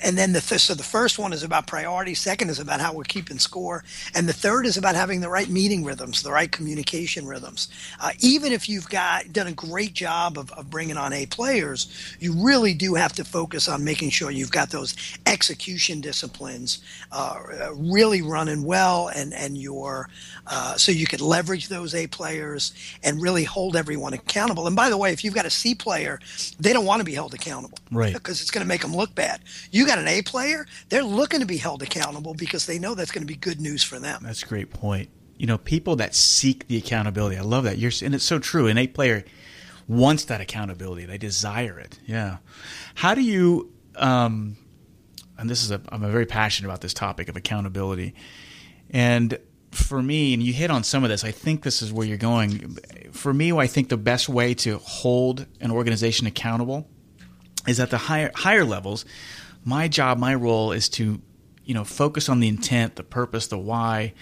[0.02, 2.14] And then the, th- so the first one is about priority.
[2.14, 3.84] Second is about how we're keeping score.
[4.14, 7.68] And the third is about having the right meeting rhythms, the right communication rhythms.
[8.00, 11.88] Uh, even if you've got done a great job of, of bringing on A players,
[12.18, 14.94] you really do have to focus on making sure you've got those
[15.26, 17.38] execution disciplines disciplines uh,
[17.74, 20.08] really running well, and and your
[20.46, 24.66] uh, so you could leverage those A players and really hold everyone accountable.
[24.66, 26.18] And by the way, if you've got a C player,
[26.58, 28.12] they don't want to be held accountable, right?
[28.12, 29.40] Because it's going to make them look bad.
[29.70, 33.12] You got an A player, they're looking to be held accountable because they know that's
[33.12, 34.22] going to be good news for them.
[34.24, 35.08] That's a great point.
[35.36, 37.36] You know, people that seek the accountability.
[37.36, 37.78] I love that.
[37.78, 38.68] You're and it's so true.
[38.68, 39.24] An A player
[39.88, 41.04] wants that accountability.
[41.04, 41.98] They desire it.
[42.06, 42.38] Yeah.
[42.94, 44.56] How do you um,
[45.42, 48.14] and this is a I'm very passionate about this topic of accountability.
[48.90, 49.38] And
[49.72, 52.16] for me, and you hit on some of this, I think this is where you're
[52.16, 52.78] going.
[53.10, 56.88] For me, I think the best way to hold an organization accountable
[57.66, 59.04] is at the higher higher levels.
[59.64, 61.20] My job, my role is to,
[61.64, 64.14] you know, focus on the intent, the purpose, the why.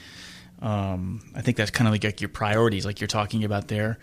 [0.63, 3.99] Um, I think that's kind of like your priorities, like you're talking about there,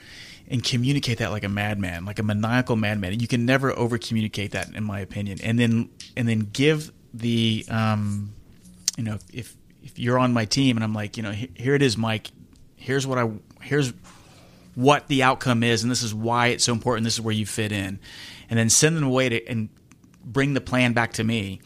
[0.47, 3.19] and communicate that like a madman, like a maniacal madman.
[3.19, 5.39] You can never over communicate that, in my opinion.
[5.41, 8.34] And then and then give the um,
[8.98, 11.82] you know if if you're on my team and I'm like you know here it
[11.82, 12.32] is Mike.
[12.76, 13.93] Here's what I here's
[14.76, 17.04] what the outcome is and this is why it's so important.
[17.04, 18.00] This is where you fit in.
[18.50, 19.70] And then send them away to and
[20.24, 21.62] bring the plan back to me.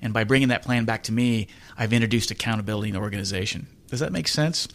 [0.00, 3.66] And by bringing that plan back to me I've introduced accountability in the organization.
[3.88, 4.68] Does that make sense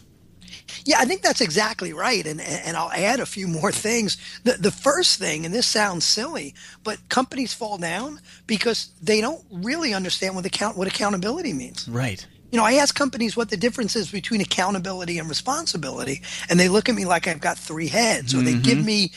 [0.84, 2.26] yeah, I think that's exactly right.
[2.26, 4.16] And, and I'll add a few more things.
[4.44, 9.44] The, the first thing, and this sounds silly, but companies fall down because they don't
[9.50, 11.88] really understand what, account, what accountability means.
[11.88, 12.26] Right.
[12.50, 16.68] You know, I ask companies what the difference is between accountability and responsibility, and they
[16.68, 18.62] look at me like I've got three heads, or they mm-hmm.
[18.62, 19.12] give me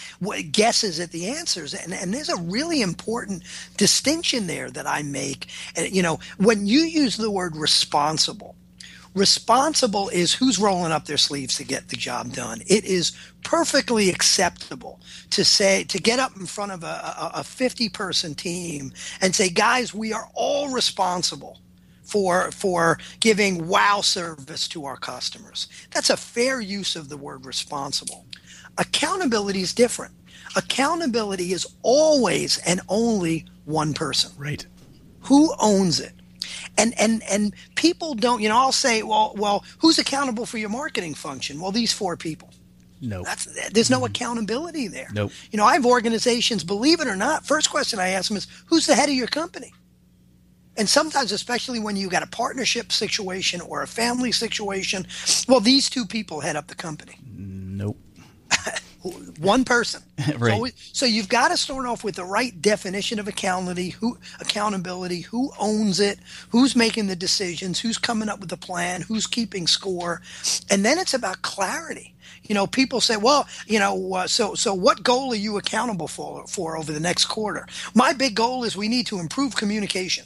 [0.51, 1.73] guesses at the answers.
[1.73, 3.43] And, and there's a really important
[3.77, 5.47] distinction there that I make.
[5.77, 8.57] And, you know, when you use the word responsible,
[9.13, 12.61] Responsible is who's rolling up their sleeves to get the job done.
[12.67, 13.11] It is
[13.43, 18.93] perfectly acceptable to say to get up in front of a, a 50 person team
[19.21, 21.59] and say, guys, we are all responsible
[22.03, 25.67] for for giving wow service to our customers.
[25.91, 28.25] That's a fair use of the word responsible.
[28.77, 30.13] Accountability is different.
[30.55, 34.31] Accountability is always and only one person.
[34.37, 34.65] Right.
[35.21, 36.13] Who owns it?
[36.77, 40.69] And and and people don't you know i'll say well well who's accountable for your
[40.69, 41.59] marketing function?
[41.59, 42.49] Well these four people.
[43.01, 44.05] No that's there's no mm-hmm.
[44.05, 45.09] accountability there.
[45.13, 45.31] Nope.
[45.51, 48.47] You know i have organizations believe it or not first question i ask them is
[48.65, 49.73] who's the head of your company?
[50.77, 55.05] And sometimes especially when you got a partnership situation or a family situation
[55.47, 57.17] well these two people head up the company.
[57.25, 57.97] Nope
[59.39, 60.01] one person.
[60.37, 60.73] right.
[60.75, 65.21] So, so, you've got to start off with the right definition of accountability, who accountability,
[65.21, 69.67] who owns it, who's making the decisions, who's coming up with the plan, who's keeping
[69.67, 70.21] score,
[70.69, 72.13] and then it's about clarity.
[72.43, 76.07] You know, people say, "Well, you know, uh, so so what goal are you accountable
[76.07, 80.25] for for over the next quarter?" My big goal is we need to improve communication.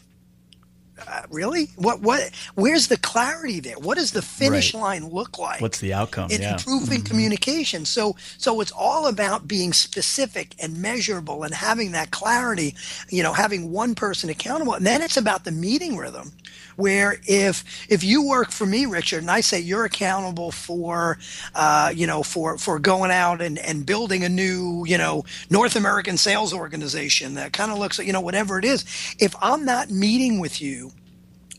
[1.08, 1.70] Uh, really?
[1.76, 2.02] What?
[2.02, 2.32] What?
[2.56, 3.78] Where's the clarity there?
[3.78, 4.82] What does the finish right.
[4.82, 5.60] line look like?
[5.60, 6.32] What's the outcome?
[6.32, 6.54] In yeah.
[6.54, 7.08] improving mm-hmm.
[7.08, 7.86] communication.
[7.86, 12.76] So, so it's all about being specific and measurable and having that clarity.
[13.10, 16.32] You know, having one person accountable, and then it's about the meeting rhythm,
[16.76, 21.18] where if if you work for me, Richard, and I say you're accountable for,
[21.54, 25.76] uh, you know, for for going out and and building a new, you know, North
[25.76, 28.84] American sales organization that kind of looks like, you know, whatever it is.
[29.20, 30.92] If I'm not meeting with you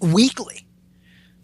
[0.00, 0.65] weekly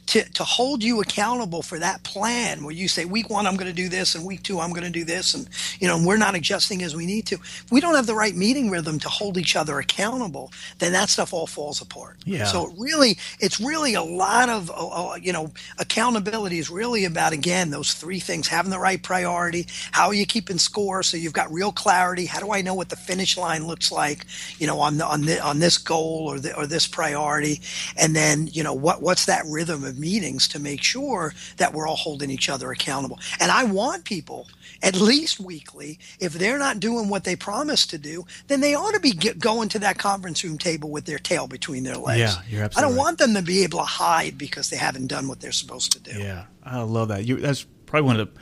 [0.07, 3.69] to, to hold you accountable for that plan where you say week one i'm going
[3.69, 5.49] to do this and week two i'm going to do this and
[5.81, 7.37] you know we're not adjusting as we need to.
[7.37, 11.09] If we don't have the right meeting rhythm to hold each other accountable then that
[11.09, 12.17] stuff all falls apart.
[12.25, 12.45] Yeah.
[12.45, 17.05] So it really it's really a lot of uh, uh, you know accountability is really
[17.05, 21.17] about again those three things having the right priority how are you keeping score so
[21.17, 24.27] you've got real clarity how do i know what the finish line looks like
[24.59, 27.61] you know on the, on the, on this goal or the, or this priority
[27.97, 31.87] and then you know what what's that rhythm of meetings to make sure that we're
[31.87, 33.21] all holding each other accountable.
[33.39, 34.49] And I want people
[34.83, 38.95] at least weekly, if they're not doing what they promised to do, then they ought
[38.95, 42.19] to be get, going to that conference room table with their tail between their legs.
[42.19, 43.05] Yeah, you're absolutely I don't right.
[43.05, 46.01] want them to be able to hide because they haven't done what they're supposed to
[46.01, 46.19] do.
[46.19, 47.25] Yeah, I love that.
[47.25, 48.41] You, that's probably one of the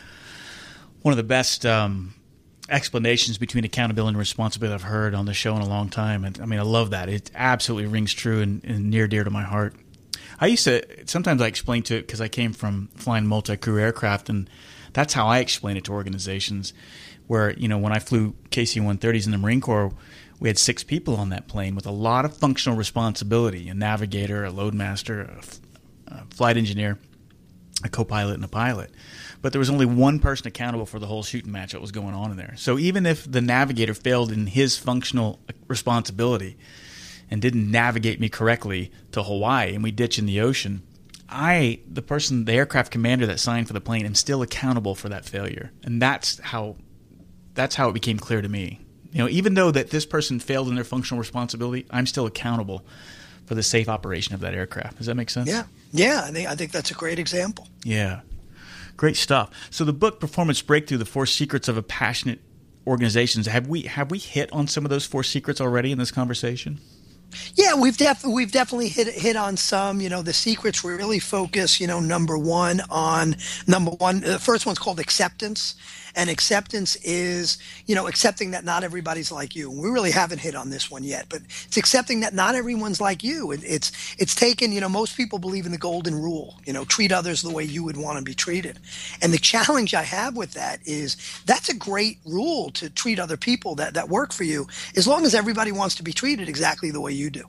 [1.02, 2.14] one of the best um,
[2.68, 6.24] explanations between accountability and responsibility I've heard on the show in a long time.
[6.24, 7.08] And I mean, I love that.
[7.08, 9.74] It absolutely rings true and, and near dear to my heart.
[10.40, 14.30] I used to sometimes I explain to it because I came from flying multi-crew aircraft,
[14.30, 14.48] and
[14.94, 16.72] that's how I explain it to organizations.
[17.26, 19.92] Where you know when I flew KC-130s in the Marine Corps,
[20.40, 24.44] we had six people on that plane with a lot of functional responsibility: a navigator,
[24.44, 25.60] a loadmaster, a, f-
[26.08, 26.98] a flight engineer,
[27.84, 28.90] a co-pilot, and a pilot.
[29.42, 32.14] But there was only one person accountable for the whole shooting match that was going
[32.14, 32.54] on in there.
[32.56, 36.56] So even if the navigator failed in his functional responsibility
[37.30, 40.82] and didn't navigate me correctly to Hawaii and we ditch in the ocean,
[41.28, 45.08] I, the person, the aircraft commander that signed for the plane, am still accountable for
[45.08, 45.70] that failure.
[45.84, 46.76] And that's how
[47.54, 48.80] that's how it became clear to me.
[49.12, 52.84] You know, even though that this person failed in their functional responsibility, I'm still accountable
[53.46, 54.98] for the safe operation of that aircraft.
[54.98, 55.48] Does that make sense?
[55.48, 56.22] Yeah, yeah.
[56.24, 57.68] I think I think that's a great example.
[57.84, 58.20] Yeah.
[58.96, 59.50] Great stuff.
[59.70, 62.40] So the book Performance Breakthrough: The Four Secrets of a Passionate
[62.86, 63.46] Organizations.
[63.46, 66.80] Have we have we hit on some of those four secrets already in this conversation?
[67.56, 70.00] Yeah, we've def- we've definitely hit hit on some.
[70.00, 71.80] You know, the secrets we really focus.
[71.80, 74.20] You know, number one on number one.
[74.20, 75.74] The first one's called acceptance,
[76.16, 79.70] and acceptance is you know accepting that not everybody's like you.
[79.70, 83.24] We really haven't hit on this one yet, but it's accepting that not everyone's like
[83.24, 83.52] you.
[83.52, 84.72] It, it's it's taken.
[84.72, 86.58] You know, most people believe in the golden rule.
[86.66, 88.78] You know, treat others the way you would want to be treated.
[89.22, 93.36] And the challenge I have with that is that's a great rule to treat other
[93.36, 96.90] people that that work for you, as long as everybody wants to be treated exactly
[96.90, 97.44] the way you do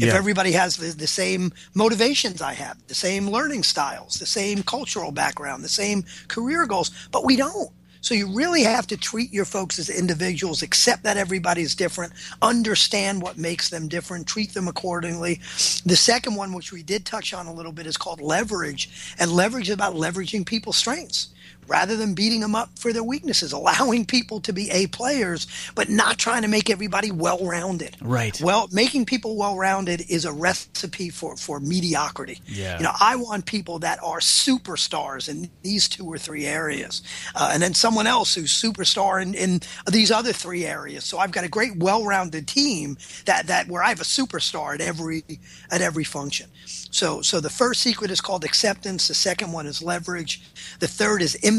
[0.00, 0.14] if Yeah.
[0.14, 5.12] everybody has the, the same motivations I have, the same learning styles, the same cultural
[5.12, 7.70] background, the same career goals, but we don't.
[8.06, 13.20] So you really have to treat your folks as individuals, accept that everybody's different, understand
[13.20, 15.40] what makes them different, treat them accordingly.
[15.84, 19.12] The second one, which we did touch on a little bit, is called leverage.
[19.18, 21.30] And leverage is about leveraging people's strengths
[21.66, 25.88] rather than beating them up for their weaknesses, allowing people to be A players, but
[25.88, 27.96] not trying to make everybody well rounded.
[28.00, 28.40] Right.
[28.40, 32.40] Well, making people well rounded is a recipe for, for mediocrity.
[32.46, 32.78] Yeah.
[32.78, 37.02] You know, I want people that are superstars in these two or three areas,
[37.34, 41.04] uh, and then someone else who's superstar in, in these other three areas.
[41.04, 44.74] So I've got a great well rounded team that, that where I have a superstar
[44.74, 45.24] at every
[45.70, 46.50] at every function.
[46.90, 49.08] So so the first secret is called acceptance.
[49.08, 50.42] The second one is leverage.
[50.78, 51.55] The third is impact,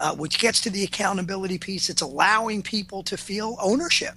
[0.00, 1.90] uh, which gets to the accountability piece.
[1.90, 4.14] It's allowing people to feel ownership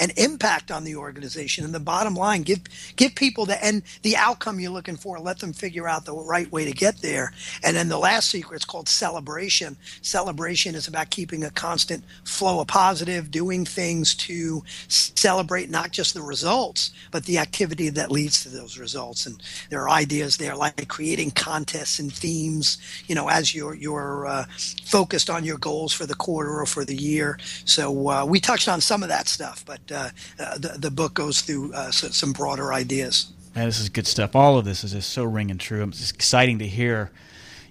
[0.00, 1.64] and impact on the organization.
[1.64, 2.62] And the bottom line, give
[2.96, 5.18] give people the and the outcome you're looking for.
[5.18, 7.32] Let them figure out the right way to get there.
[7.62, 9.76] And then the last secret is called celebration.
[10.02, 16.14] Celebration is about keeping a constant flow of positive, doing things to celebrate not just
[16.14, 19.26] the results, but the activity that leads to those results.
[19.26, 22.78] And there are ideas there like creating contests and themes.
[23.06, 24.44] You know, as you're you're uh,
[24.84, 27.38] focused on your goals for the quarter or for the year.
[27.66, 31.14] So uh, we touched on some of that stuff, but uh, uh, the the book
[31.14, 33.32] goes through uh, so, some broader ideas.
[33.54, 34.36] Man, this is good stuff.
[34.36, 35.82] All of this is just so ringing true.
[35.84, 37.10] It's exciting to hear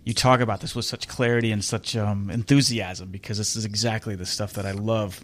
[0.04, 4.16] you talk about this with such clarity and such um, enthusiasm because this is exactly
[4.16, 5.24] the stuff that I love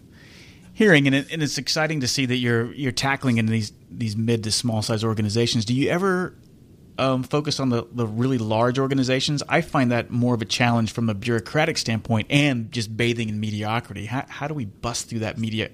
[0.72, 4.16] hearing, and, it, and it's exciting to see that you're you're tackling in these these
[4.16, 5.64] mid to small size organizations.
[5.64, 6.34] Do you ever
[6.98, 9.42] um, focus on the, the really large organizations?
[9.48, 13.40] I find that more of a challenge from a bureaucratic standpoint and just bathing in
[13.40, 14.06] mediocrity.
[14.06, 15.70] How, how do we bust through that media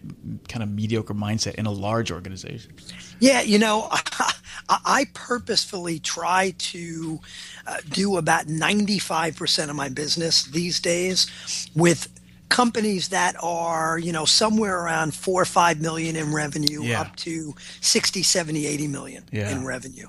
[0.48, 2.72] kind of mediocre mindset in a large organization?
[3.20, 4.32] Yeah, you know, I,
[4.68, 7.20] I purposefully try to
[7.66, 12.08] uh, do about 95% of my business these days with
[12.52, 17.00] companies that are you know somewhere around four or five million in revenue Yeah.
[17.00, 19.50] up to 60 70 80 million Yeah.
[19.50, 20.08] in revenue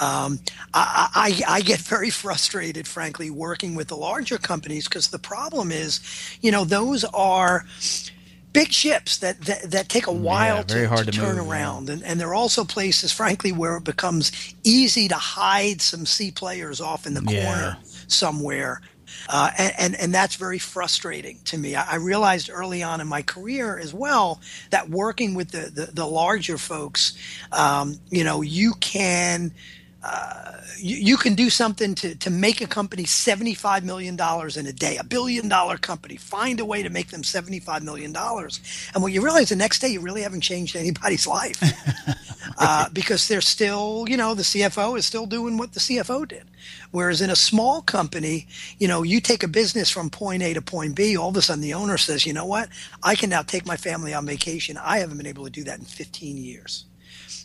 [0.00, 0.38] um,
[0.72, 5.72] I, I, I get very frustrated frankly working with the larger companies because the problem
[5.72, 6.00] is
[6.40, 7.64] you know those are
[8.52, 11.52] big ships that, that, that take a while very to, to to turn move, yeah.
[11.52, 14.30] around and, and they're also places frankly where it becomes
[14.62, 17.44] easy to hide some C players off in the Yeah.
[17.44, 18.80] corner somewhere
[19.28, 21.74] uh, and, and and that's very frustrating to me.
[21.76, 25.92] I, I realized early on in my career as well that working with the the,
[25.92, 27.16] the larger folks,
[27.52, 29.52] um, you know, you can.
[30.04, 34.72] Uh, you, you can do something to, to make a company $75 million in a
[34.72, 36.16] day, a billion dollar company.
[36.16, 38.14] Find a way to make them $75 million.
[38.16, 41.62] And what you realize the next day, you really haven't changed anybody's life
[42.58, 46.44] uh, because they're still, you know, the CFO is still doing what the CFO did.
[46.92, 48.46] Whereas in a small company,
[48.78, 51.42] you know, you take a business from point A to point B, all of a
[51.42, 52.68] sudden the owner says, you know what,
[53.02, 54.76] I can now take my family on vacation.
[54.76, 56.84] I haven't been able to do that in 15 years.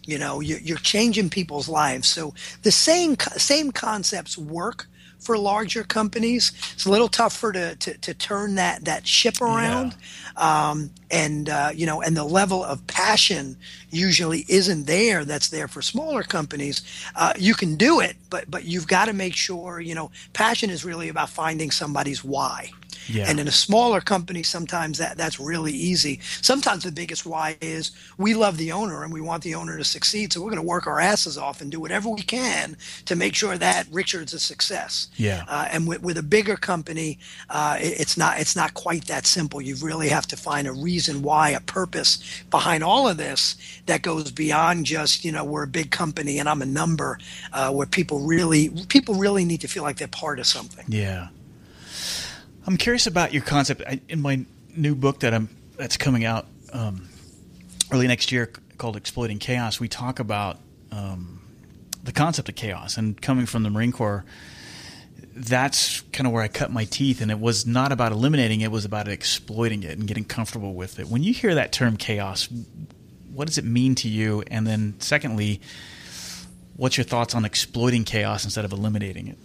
[0.05, 2.07] You know, you're, you're changing people's lives.
[2.07, 4.87] So the same same concepts work
[5.19, 6.51] for larger companies.
[6.73, 9.95] It's a little tougher to, to, to turn that, that ship around.
[10.35, 13.55] Um, and, uh, you know, and the level of passion
[13.89, 16.81] usually isn't there that's there for smaller companies.
[17.15, 20.69] Uh, you can do it, but, but you've got to make sure, you know, passion
[20.69, 22.71] is really about finding somebody's why.
[23.09, 23.29] Yeah.
[23.29, 26.19] And in a smaller company, sometimes that, that's really easy.
[26.41, 29.83] Sometimes the biggest why is we love the owner and we want the owner to
[29.85, 30.33] succeed.
[30.33, 33.33] So we're going to work our asses off and do whatever we can to make
[33.33, 35.07] sure that Richard's a success.
[35.15, 35.45] Yeah.
[35.47, 37.17] Uh, and with, with a bigger company,
[37.49, 39.61] uh, it- it's not it's not quite that simple.
[39.61, 42.17] You really have to find a reason why, a purpose
[42.49, 43.55] behind all of this
[43.85, 47.19] that goes beyond just you know we're a big company and I'm a number.
[47.53, 50.85] Uh, where people really people really need to feel like they're part of something.
[50.87, 51.27] Yeah.
[52.65, 54.43] I'm curious about your concept I, in my
[54.75, 57.07] new book that I'm that's coming out um,
[57.91, 60.57] early next year called "Exploiting Chaos." We talk about
[60.91, 61.41] um,
[62.03, 64.25] the concept of chaos and coming from the Marine Corps.
[65.39, 68.65] That's kind of where I cut my teeth, and it was not about eliminating it;
[68.65, 71.07] it was about exploiting it and getting comfortable with it.
[71.07, 72.49] When you hear that term chaos,
[73.31, 74.43] what does it mean to you?
[74.49, 75.61] And then, secondly,
[76.75, 79.37] what's your thoughts on exploiting chaos instead of eliminating it?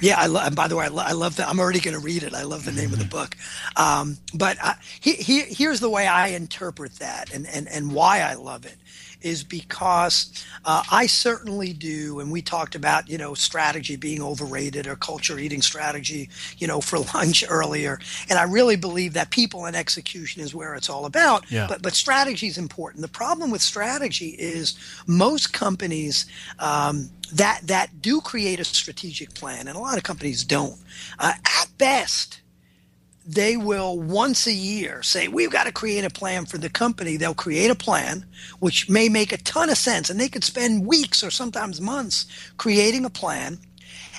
[0.00, 1.48] Yeah, I lo- and by the way, I, lo- I love that.
[1.48, 2.34] I'm already going to read it.
[2.34, 3.36] I love the name of the book.
[3.76, 8.20] Um, but I, he, he, here's the way I interpret that and, and, and why
[8.20, 8.76] I love it
[9.22, 14.86] is because uh, I certainly do, and we talked about, you know, strategy being overrated
[14.86, 17.98] or culture eating strategy, you know, for lunch earlier.
[18.28, 21.50] And I really believe that people and execution is where it's all about.
[21.50, 21.66] Yeah.
[21.68, 23.02] But, but strategy is important.
[23.02, 26.26] The problem with strategy is most companies,
[26.58, 30.78] um, that that do create a strategic plan, and a lot of companies don't.
[31.18, 32.40] Uh, at best,
[33.28, 37.16] they will once a year say, We've got to create a plan for the company.
[37.18, 38.24] They'll create a plan,
[38.58, 42.24] which may make a ton of sense, and they could spend weeks or sometimes months
[42.56, 43.58] creating a plan.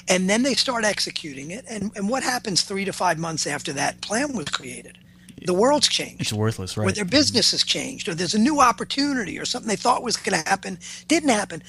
[0.08, 1.66] And then they start executing it.
[1.70, 4.98] And, and what happens three to five months after that plan was created?
[5.46, 6.86] The world's changed It's worthless, right?
[6.86, 10.18] where their business has changed or there's a new opportunity or something they thought was
[10.18, 11.64] going to happen didn't happen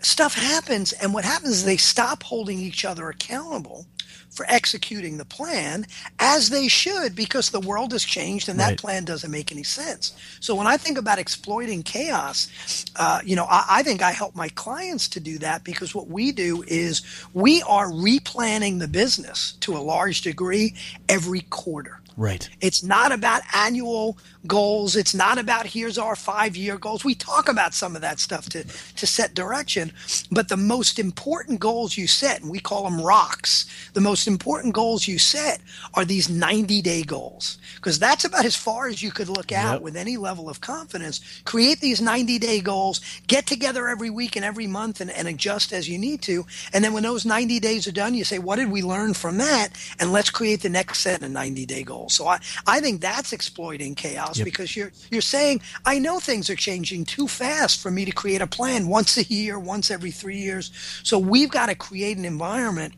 [0.00, 3.86] stuff happens and what happens is they stop holding each other accountable
[4.34, 5.86] for executing the plan
[6.18, 8.78] as they should because the world has changed and that Right.
[8.78, 12.48] plan doesn't make any sense so when i think about exploiting chaos
[12.96, 16.08] uh, you know I, I think i help my clients to do that because what
[16.08, 20.74] we do is we are replanning the business to a large degree
[21.08, 22.48] every quarter right.
[22.60, 24.96] it's not about annual goals.
[24.96, 27.04] It's not about here's our five year goals.
[27.04, 29.92] We talk about some of that stuff to, to set direction.
[30.30, 34.74] But the most important goals you set, and we call them rocks, the most important
[34.74, 35.60] goals you set
[35.94, 37.58] are these 90 day goals.
[37.76, 39.82] Because that's about as far as you could look out Yep.
[39.82, 41.20] with any level of confidence.
[41.44, 45.72] Create these 90 day goals, get together every week and every month and, and adjust
[45.72, 46.44] as you need to.
[46.72, 49.38] And then when those 90 days are done, you say, what did we learn from
[49.38, 49.70] that?
[49.98, 52.12] And let's create the next set of 90 day goals.
[52.14, 54.44] So I, I think that's exploiting chaos Yep.
[54.44, 58.40] because you're you're saying I know things are changing too fast for me to create
[58.40, 60.70] a plan once a year, once every three years.
[61.02, 62.94] So we've got to create an environment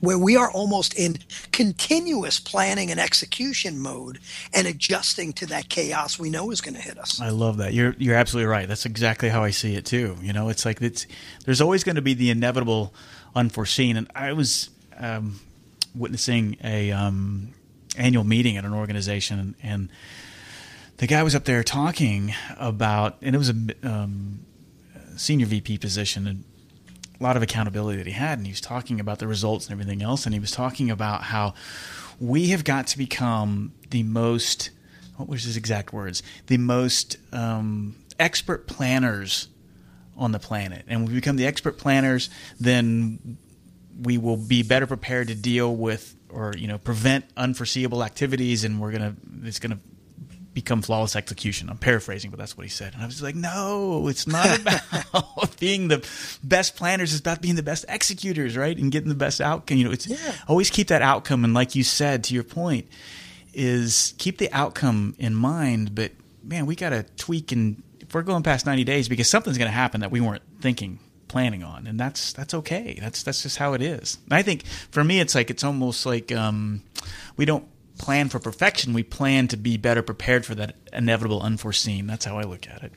[0.00, 1.18] where we are almost in
[1.52, 4.18] continuous planning and execution mode
[4.54, 7.20] and adjusting to that chaos we know is going to hit us.
[7.20, 7.74] I love that.
[7.74, 8.66] You're you're absolutely right.
[8.66, 10.16] That's exactly how I see it too.
[10.22, 11.06] You know, it's like it's
[11.44, 12.94] there's always going to be the inevitable
[13.34, 13.96] unforeseen.
[13.96, 15.40] And I was um,
[15.94, 17.52] witnessing a um,
[17.96, 19.88] annual meeting at an organization, and
[21.00, 24.40] the guy was up there talking about, and it was a um,
[25.16, 26.44] senior VP position, and
[27.18, 29.72] a lot of accountability that he had, and he was talking about the results and
[29.72, 31.54] everything else, and he was talking about how
[32.20, 34.68] we have got to become the most
[35.16, 36.22] what was his exact words?
[36.46, 39.48] The most um, expert planners
[40.16, 40.84] on the planet.
[40.86, 43.38] And we become the expert planners then
[44.02, 48.80] we will be better prepared to deal with or you know prevent unforeseeable activities and
[48.80, 49.78] we're gonna it's gonna
[50.62, 51.68] become flawless execution.
[51.70, 52.94] I'm paraphrasing but that's what he said.
[52.94, 54.58] And i was like no it's not
[55.14, 56.06] about being the
[56.44, 57.12] best planners.
[57.12, 58.76] It's about being the best executors right?
[58.76, 59.76] And getting the best outcome.
[59.78, 60.34] You know it's Yeah.
[60.48, 61.44] always keep that outcome.
[61.44, 62.86] And like you said to your point
[63.52, 65.94] is keep the outcome in mind.
[65.94, 69.68] But man we gotta tweak and if we're going past 90 days because something's going
[69.70, 70.98] to happen that we weren't thinking
[71.28, 71.86] planning on.
[71.86, 72.98] And that's that's okay.
[73.00, 74.18] That's that's just how it is.
[74.24, 76.82] And i think for me it's like it's almost like um,
[77.36, 77.64] we don't
[78.00, 82.38] plan for perfection we plan to be better prepared for that inevitable unforeseen that's how
[82.38, 82.92] i look at it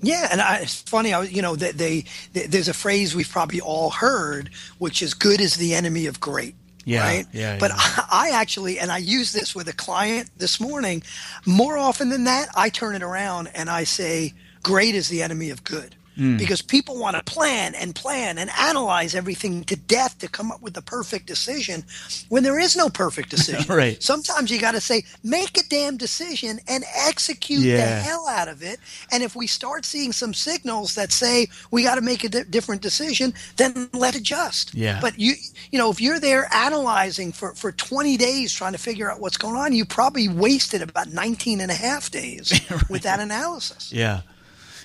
[0.00, 1.12] Yeah, and I, it's funny.
[1.12, 5.12] I, you know, that they, they there's a phrase we've probably all heard, which is
[5.12, 7.26] "good is the enemy of great." Yeah, right.
[7.32, 7.76] yeah, But yeah.
[8.08, 11.02] I, I actually, and I use this with a client this morning.
[11.44, 15.50] More often than that, I turn it around and I say, "Great is the enemy
[15.50, 16.36] of good." Hmm.
[16.36, 20.60] Because people want to plan and plan and analyze everything to death to come up
[20.60, 21.84] with the perfect decision
[22.28, 23.72] when there is no perfect decision.
[23.72, 24.02] Right.
[24.02, 28.64] Sometimes you got to say, make a damn decision and execute the hell out of
[28.64, 28.80] it.
[29.12, 32.44] And if we start seeing some signals that say we got to make a di-
[32.50, 34.74] different decision, then let adjust.
[34.74, 34.98] Yeah.
[35.00, 35.34] But you,
[35.70, 39.36] you know, if you're there analyzing for, for 20 days trying to figure out what's
[39.36, 42.52] going on, you probably wasted about 19 and a half days
[42.90, 43.92] with that analysis.
[43.92, 44.22] Yeah.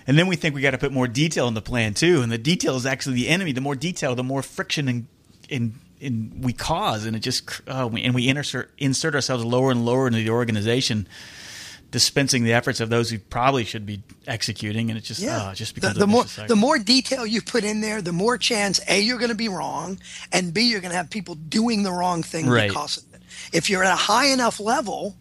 [0.07, 2.31] And then we think we got to put more detail in the plan too, and
[2.31, 3.51] the detail is actually the enemy.
[3.53, 5.07] The more detail, the more friction and
[5.49, 9.71] in, in, we cause, and it just oh, we, and we insert insert ourselves lower
[9.71, 11.07] and lower into the organization,
[11.91, 15.47] dispensing the efforts of those who probably should be executing, and it just Yeah.
[15.47, 16.47] Uh, it just the, becomes the a more cycle.
[16.47, 19.49] the more detail you put in there, the more chance a you're going to be
[19.49, 19.99] wrong,
[20.31, 22.67] and b you're going to have people doing the wrong thing Right.
[22.69, 23.21] because of it.
[23.51, 25.15] If you're at a high enough level,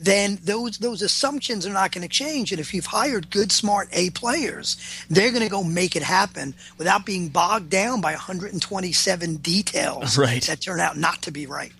[0.00, 2.52] then those those assumptions are not going to change.
[2.52, 4.76] And if you've hired good, smart A players,
[5.10, 10.42] they're going to go make it happen without being bogged down by 127 details Right.
[10.44, 11.72] that turn out not to be right.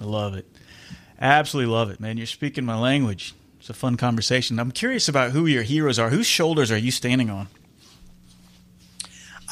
[0.00, 0.46] I love it.
[1.20, 2.16] Absolutely love it, man.
[2.18, 3.34] You're speaking my language.
[3.58, 4.58] It's a fun conversation.
[4.58, 6.10] I'm curious about who your heroes are.
[6.10, 7.48] Whose shoulders are you standing on?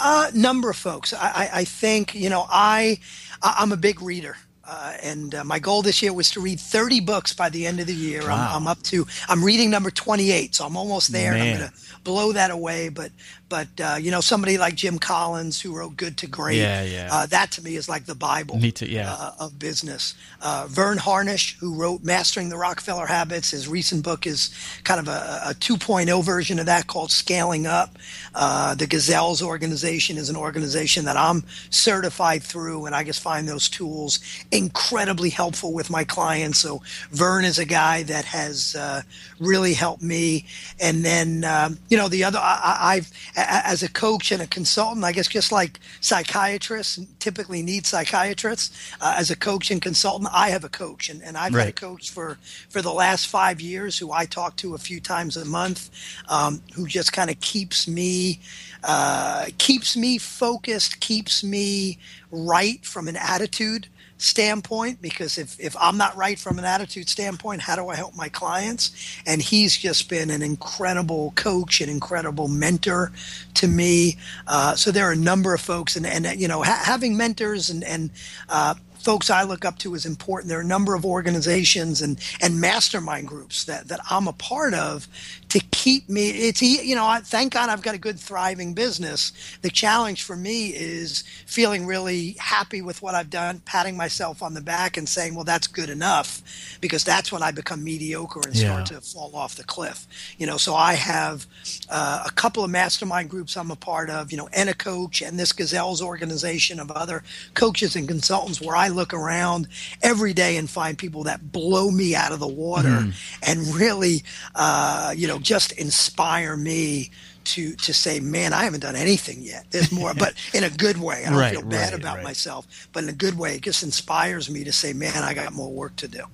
[0.00, 1.12] Uh, number of folks.
[1.12, 2.98] I, I, I think you know I
[3.42, 4.36] I'm a big reader.
[4.66, 7.80] Uh, and uh, my goal this year was to read 30 books by the end
[7.80, 8.22] of the year.
[8.22, 8.50] Wow.
[8.50, 11.34] I'm, I'm up to, I'm reading number 28, so I'm almost there.
[11.34, 12.88] I'm going to blow that away.
[12.88, 13.12] But,
[13.48, 17.08] but uh, you know, somebody like Jim Collins who wrote Good to Great, Yeah, yeah.
[17.10, 19.14] Uh, that to me is like the Bible Me too, yeah.
[19.16, 20.14] uh, of business.
[20.40, 24.50] Uh, Verne Harnish, who wrote Mastering the Rockefeller Habits, his recent book is
[24.84, 27.98] kind of a, a 2.0 version of that called Scaling Up.
[28.34, 33.46] Uh, the Gazelles organization is an organization that I'm certified through, and I just find
[33.46, 34.20] those tools
[34.54, 36.58] incredibly helpful with my clients.
[36.60, 39.02] So Verne is a guy that has uh,
[39.40, 40.46] really helped me.
[40.80, 44.32] And then, um, you know, the other, I, I- I've, a- a- as a coach
[44.32, 49.70] and a consultant, I guess just like psychiatrists typically need psychiatrists, uh, as a coach
[49.70, 51.08] and consultant, I have a coach.
[51.10, 52.38] And, and I've had a coach for,
[52.70, 55.90] for the last five years who I talk to a few times a month,
[56.28, 58.40] um, who just kind of keeps me,
[58.84, 61.98] uh, keeps me focused, keeps me
[62.30, 63.88] right from an attitude
[64.24, 68.16] standpoint because if, if I'm not right from an attitude standpoint, how do I help
[68.16, 69.20] my clients?
[69.26, 73.12] And he's just been an incredible coach, an incredible mentor
[73.54, 74.16] to me.
[74.46, 77.70] Uh, so there are a number of folks, and, and you know, ha- having mentors
[77.70, 78.10] and, and
[78.48, 80.48] uh, folks I look up to is important.
[80.48, 84.72] There are a number of organizations and, and mastermind groups that, that I'm a part
[84.72, 85.06] of
[85.54, 86.30] to keep me.
[86.30, 89.30] It's you know, thank God I've got a good thriving business.
[89.62, 94.54] The challenge for me is feeling really happy with what I've done, patting myself on
[94.54, 96.42] the back and saying, "Well, that's good enough,"
[96.80, 98.96] because that's when I become mediocre and start Yeah.
[98.98, 100.08] to fall off the cliff.
[100.38, 101.46] You know, so I have
[101.88, 104.32] uh, a couple of mastermind groups I'm a part of.
[104.32, 107.22] You know, and a coach and this Gazelles organization of other
[107.54, 109.68] coaches and consultants where I look around
[110.02, 113.06] every day and find people that blow me out of the water
[113.46, 114.24] and really,
[114.56, 117.10] uh, you know, just inspire me
[117.44, 119.66] to to say, man, I haven't done anything yet.
[119.70, 121.24] There's more, but in a good way.
[121.24, 122.24] I don't Right, feel bad right, about right.
[122.24, 123.56] myself, but in a good way.
[123.56, 126.24] It just inspires me to say, man, I got more work to do.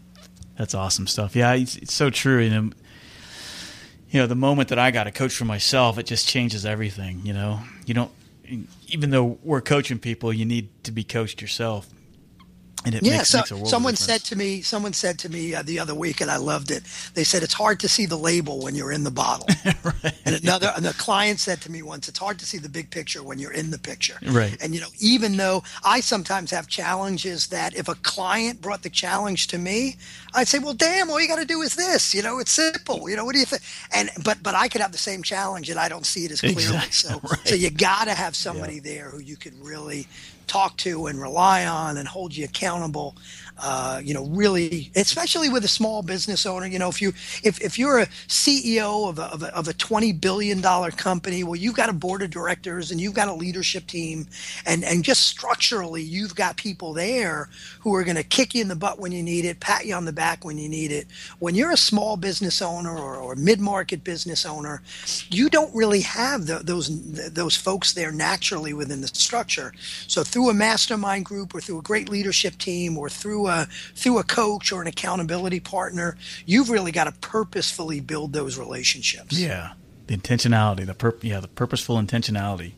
[0.56, 1.34] That's awesome stuff.
[1.34, 2.38] Yeah, it's, it's so true.
[2.40, 2.74] You um, know,
[4.10, 7.20] you know, the moment that I got a coach for myself, it just changes everything.
[7.24, 8.10] You know, you don't,
[8.88, 11.88] even though we're coaching people, you need to be coached yourself.
[12.84, 15.28] And it yeah, makes, so makes a world someone said to me, someone said to
[15.28, 16.82] me uh, the other week, and I loved it.
[17.14, 19.46] They said it's hard to see the label when you're in the bottle.
[20.24, 22.90] And another, and the client said to me once, it's hard to see the big
[22.90, 24.16] picture when you're in the picture.
[24.22, 24.56] Right.
[24.62, 28.90] And you know, even though I sometimes have challenges that if a client brought the
[28.90, 29.96] challenge to me,
[30.34, 32.14] I'd say, well, damn, all you got to do is this.
[32.14, 33.10] You know, it's simple.
[33.10, 33.62] You know, what do you think?
[33.92, 36.40] And but but I could have the same challenge and I don't see it as
[36.40, 36.62] clearly.
[36.62, 37.48] Exactly, So right.
[37.48, 40.06] so you got to have somebody there who you could really
[40.46, 43.16] talk to and rely on and hold you accountable accountable.
[43.62, 46.66] Uh, you know, really, especially with a small business owner.
[46.66, 47.10] You know, if you
[47.44, 51.44] if, if you're a CEO of a, of a of a twenty billion dollar company,
[51.44, 54.26] well, you've got a board of directors and you've got a leadership team,
[54.66, 57.50] and and just structurally, you've got people there
[57.80, 59.94] who are going to kick you in the butt when you need it, pat you
[59.94, 61.06] on the back when you need it.
[61.38, 64.82] When you're a small business owner or, or mid market business owner,
[65.30, 66.88] you don't really have the, those
[67.32, 69.72] those folks there naturally within the structure.
[70.08, 73.49] So through a mastermind group or through a great leadership team or through a
[73.94, 79.38] through a coach or an accountability partner, you've really got to purposefully build those relationships.
[79.38, 79.72] Yeah,
[80.06, 82.72] the intentionality, the pur- yeah, the purposeful intentionality.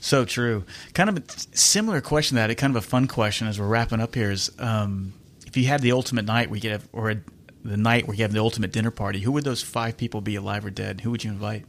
[0.00, 0.64] So true.
[0.92, 1.22] Kind of a
[1.56, 2.50] similar question to that.
[2.50, 5.14] It kind of a fun question as we're wrapping up here is, um,
[5.46, 7.16] if you had the ultimate night, we could have, or a,
[7.64, 9.20] the night where you have the ultimate dinner party.
[9.20, 11.00] Who would those five people be, alive or dead?
[11.00, 11.64] Who would you invite?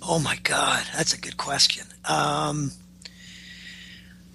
[0.00, 1.86] Oh my God, that's a good question.
[2.08, 2.72] Um,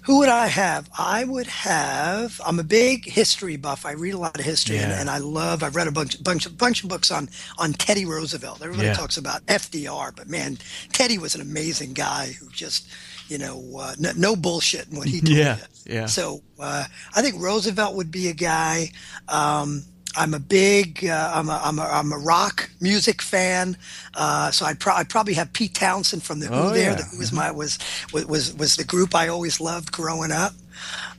[0.06, 0.88] who would I have?
[0.96, 2.40] I would have.
[2.46, 3.84] I'm a big history buff.
[3.84, 5.00] I read a lot of history, and, Yeah.
[5.00, 5.62] and I love.
[5.64, 7.28] I've read a bunch, bunch, of, bunch of books on
[7.58, 8.62] on Teddy Roosevelt.
[8.62, 8.94] Everybody Yeah.
[8.94, 10.58] talks about FDR, but man,
[10.92, 12.86] Teddy was an amazing guy who just,
[13.28, 15.36] you know, uh, no, no bullshit in what he did.
[15.36, 16.06] Yeah, yeah.
[16.06, 16.84] So uh,
[17.14, 18.92] I think Roosevelt would be a guy.
[19.28, 19.82] Um,
[20.16, 23.76] I'm a big, uh, I'm, a, I'm, a, I'm a rock music fan,
[24.14, 26.90] uh, so I'd, pro- I'd probably have Pete Townshend from the Who Oh, there.
[26.90, 26.96] yeah.
[26.96, 27.78] The Who was my was
[28.12, 30.52] was was the group I always loved growing up.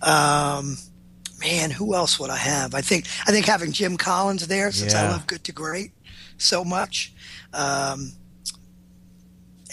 [0.01, 0.77] Um,
[1.39, 2.73] man, who else would I have?
[2.75, 5.91] I think I think having Jim Collins there, since I love Good to Great
[6.37, 7.13] so much,
[7.53, 8.11] um,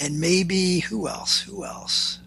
[0.01, 1.41] and maybe who else?
[1.41, 2.19] Who else?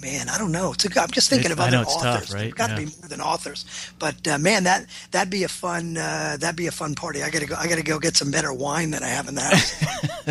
[0.00, 0.72] Man, I don't know.
[0.72, 2.32] It's a, I'm just thinking It's- of I other know it's tough, authors.
[2.34, 2.40] right?
[2.42, 2.78] There's got to Yeah.
[2.88, 3.64] be more than authors.
[3.98, 7.22] But uh, man, that that'd be a fun uh, that'd be a fun party.
[7.22, 7.54] I gotta go.
[7.56, 9.84] I gotta go get some better wine than I have in the house.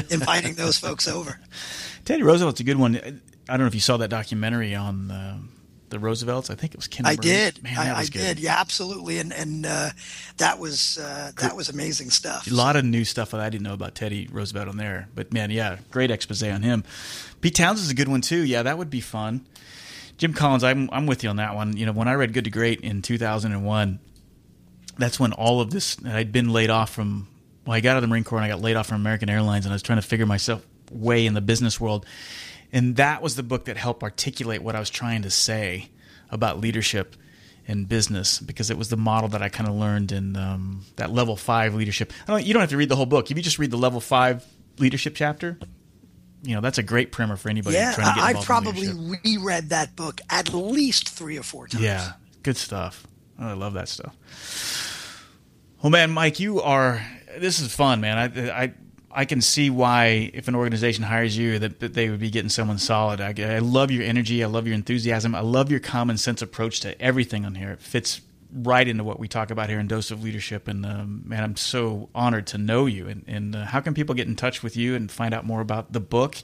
[0.11, 1.39] inviting those folks over.
[2.05, 2.95] Teddy Roosevelt's a good one.
[2.97, 5.37] I don't know if you saw that documentary on uh,
[5.89, 6.49] the Roosevelts.
[6.49, 7.05] I think it was Ken.
[7.05, 7.25] I Burns.
[7.25, 7.63] did.
[7.63, 8.39] Man, that I, I did.
[8.39, 9.19] Yeah, absolutely.
[9.19, 9.89] And and uh,
[10.37, 12.49] that was uh, that was amazing stuff.
[12.49, 15.07] A lot of new stuff that I didn't know about Teddy Roosevelt on there.
[15.15, 16.83] But man, yeah, great expose on him.
[17.45, 18.43] Pete Townshend's a good one too.
[18.43, 19.45] Yeah, that would be fun.
[20.17, 21.77] Jim Collins, I'm I'm with you on that one.
[21.77, 23.99] You know, when I read Good to Great in 2001,
[24.97, 27.27] that's when all of this I'd been laid off from.
[27.63, 29.29] Well, I got out of the Marine Corps and I got laid off from American
[29.29, 32.07] Airlines, and I was trying to figure myself way in the business world.
[32.73, 35.89] And that was the book that helped articulate what I was trying to say
[36.31, 37.15] about leadership
[37.67, 41.11] in business because it was the model that I kind of learned in um, that
[41.11, 42.11] level five leadership.
[42.27, 43.29] I don't, you don't have to read the whole book.
[43.29, 44.43] If you just read the level five
[44.79, 45.59] leadership chapter,
[46.45, 48.89] you know that's a great primer for anybody yeah, trying to get I, I've probably
[49.23, 51.83] reread that book at least three or four times.
[51.83, 53.05] Yeah, good stuff.
[53.39, 54.15] Oh, I love that stuff.
[55.81, 57.05] Well, man, Mike, you are.
[57.37, 58.17] This is fun, man.
[58.17, 58.73] I I
[59.11, 62.49] I can see why if an organization hires you that, that they would be getting
[62.49, 63.21] someone solid.
[63.21, 64.43] I, I love your energy.
[64.43, 65.33] I love your enthusiasm.
[65.33, 67.71] I love your common sense approach to everything on here.
[67.71, 68.19] It fits
[68.55, 70.67] right into what we talk about here in Dose of Leadership.
[70.67, 73.07] And um, man, I'm so honored to know you.
[73.07, 75.61] And, and uh, how can people get in touch with you and find out more
[75.61, 76.37] about the book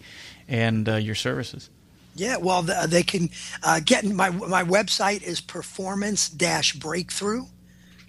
[0.47, 1.69] and uh, your services?
[2.13, 3.29] Yeah, well, the, they can
[3.63, 5.39] uh, get my my website is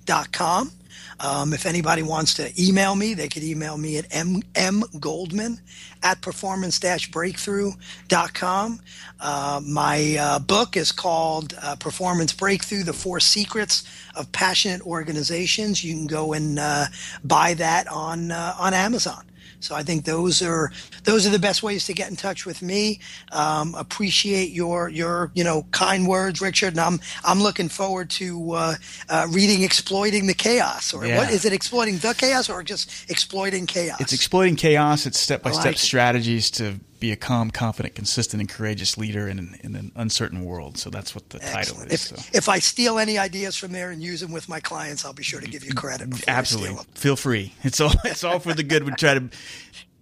[0.06, 0.72] performance-breakthrough.com.
[1.20, 5.60] Um, if anybody wants to email me, they could email me at m, m goldman
[6.02, 8.80] at performance-breakthrough.com.
[9.20, 13.84] Uh, my uh, book is called uh, Performance Breakthrough: The Four Secrets
[14.16, 15.84] of Passionate Organizations.
[15.84, 16.86] You can go and uh,
[17.22, 19.22] buy that on uh, on Amazon.
[19.62, 20.72] So I think those are
[21.04, 23.00] those are the best ways to get in touch with me.
[23.30, 28.52] Um, appreciate your your you know kind words, Richard, and I'm I'm looking forward to
[28.52, 28.74] uh,
[29.08, 31.18] uh, reading "Exploiting the Chaos" or Yeah.
[31.18, 31.52] what is it?
[31.52, 34.00] Exploiting the chaos or just exploiting chaos?
[34.00, 35.06] It's exploiting chaos.
[35.06, 39.40] It's step by step strategies to be a calm, confident, consistent, and courageous leader in
[39.40, 40.78] an, in an uncertain world.
[40.78, 41.92] So that's what the title Excellent.
[41.92, 42.12] is.
[42.12, 42.30] If, so.
[42.32, 45.24] if I steal any ideas from there and use them with my clients, I'll be
[45.24, 46.10] sure to give you credit.
[46.10, 47.52] before I steal Absolutely, feel free.
[47.64, 48.84] It's all it's all for the good.
[48.84, 49.28] We try to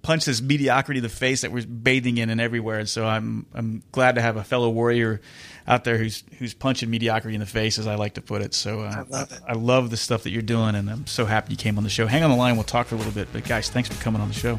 [0.03, 2.81] punch this mediocrity in the face that we're bathing in and everywhere.
[2.81, 5.23] And so I'm I'm glad to have a fellow warrior
[5.67, 8.53] out there who's who's punching mediocrity in the face, as I like to put it.
[8.53, 9.41] So uh, I love it.
[9.49, 11.91] I love the stuff that you're doing, and I'm so happy you came on the
[11.91, 12.07] show.
[12.07, 12.57] Hang on the line.
[12.57, 13.29] We'll talk for a little bit.
[13.33, 14.59] But guys, thanks for coming on the show.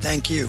[0.00, 0.48] Thank you.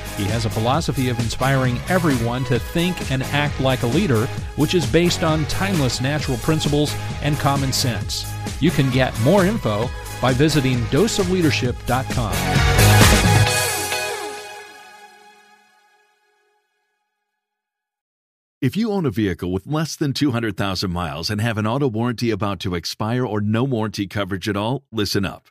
[0.17, 4.75] He has a philosophy of inspiring everyone to think and act like a leader, which
[4.75, 8.25] is based on timeless natural principles and common sense.
[8.59, 9.89] You can get more info
[10.21, 12.81] by visiting doseofleadership.com.
[18.61, 22.29] If you own a vehicle with less than 200,000 miles and have an auto warranty
[22.29, 25.50] about to expire or no warranty coverage at all, listen up.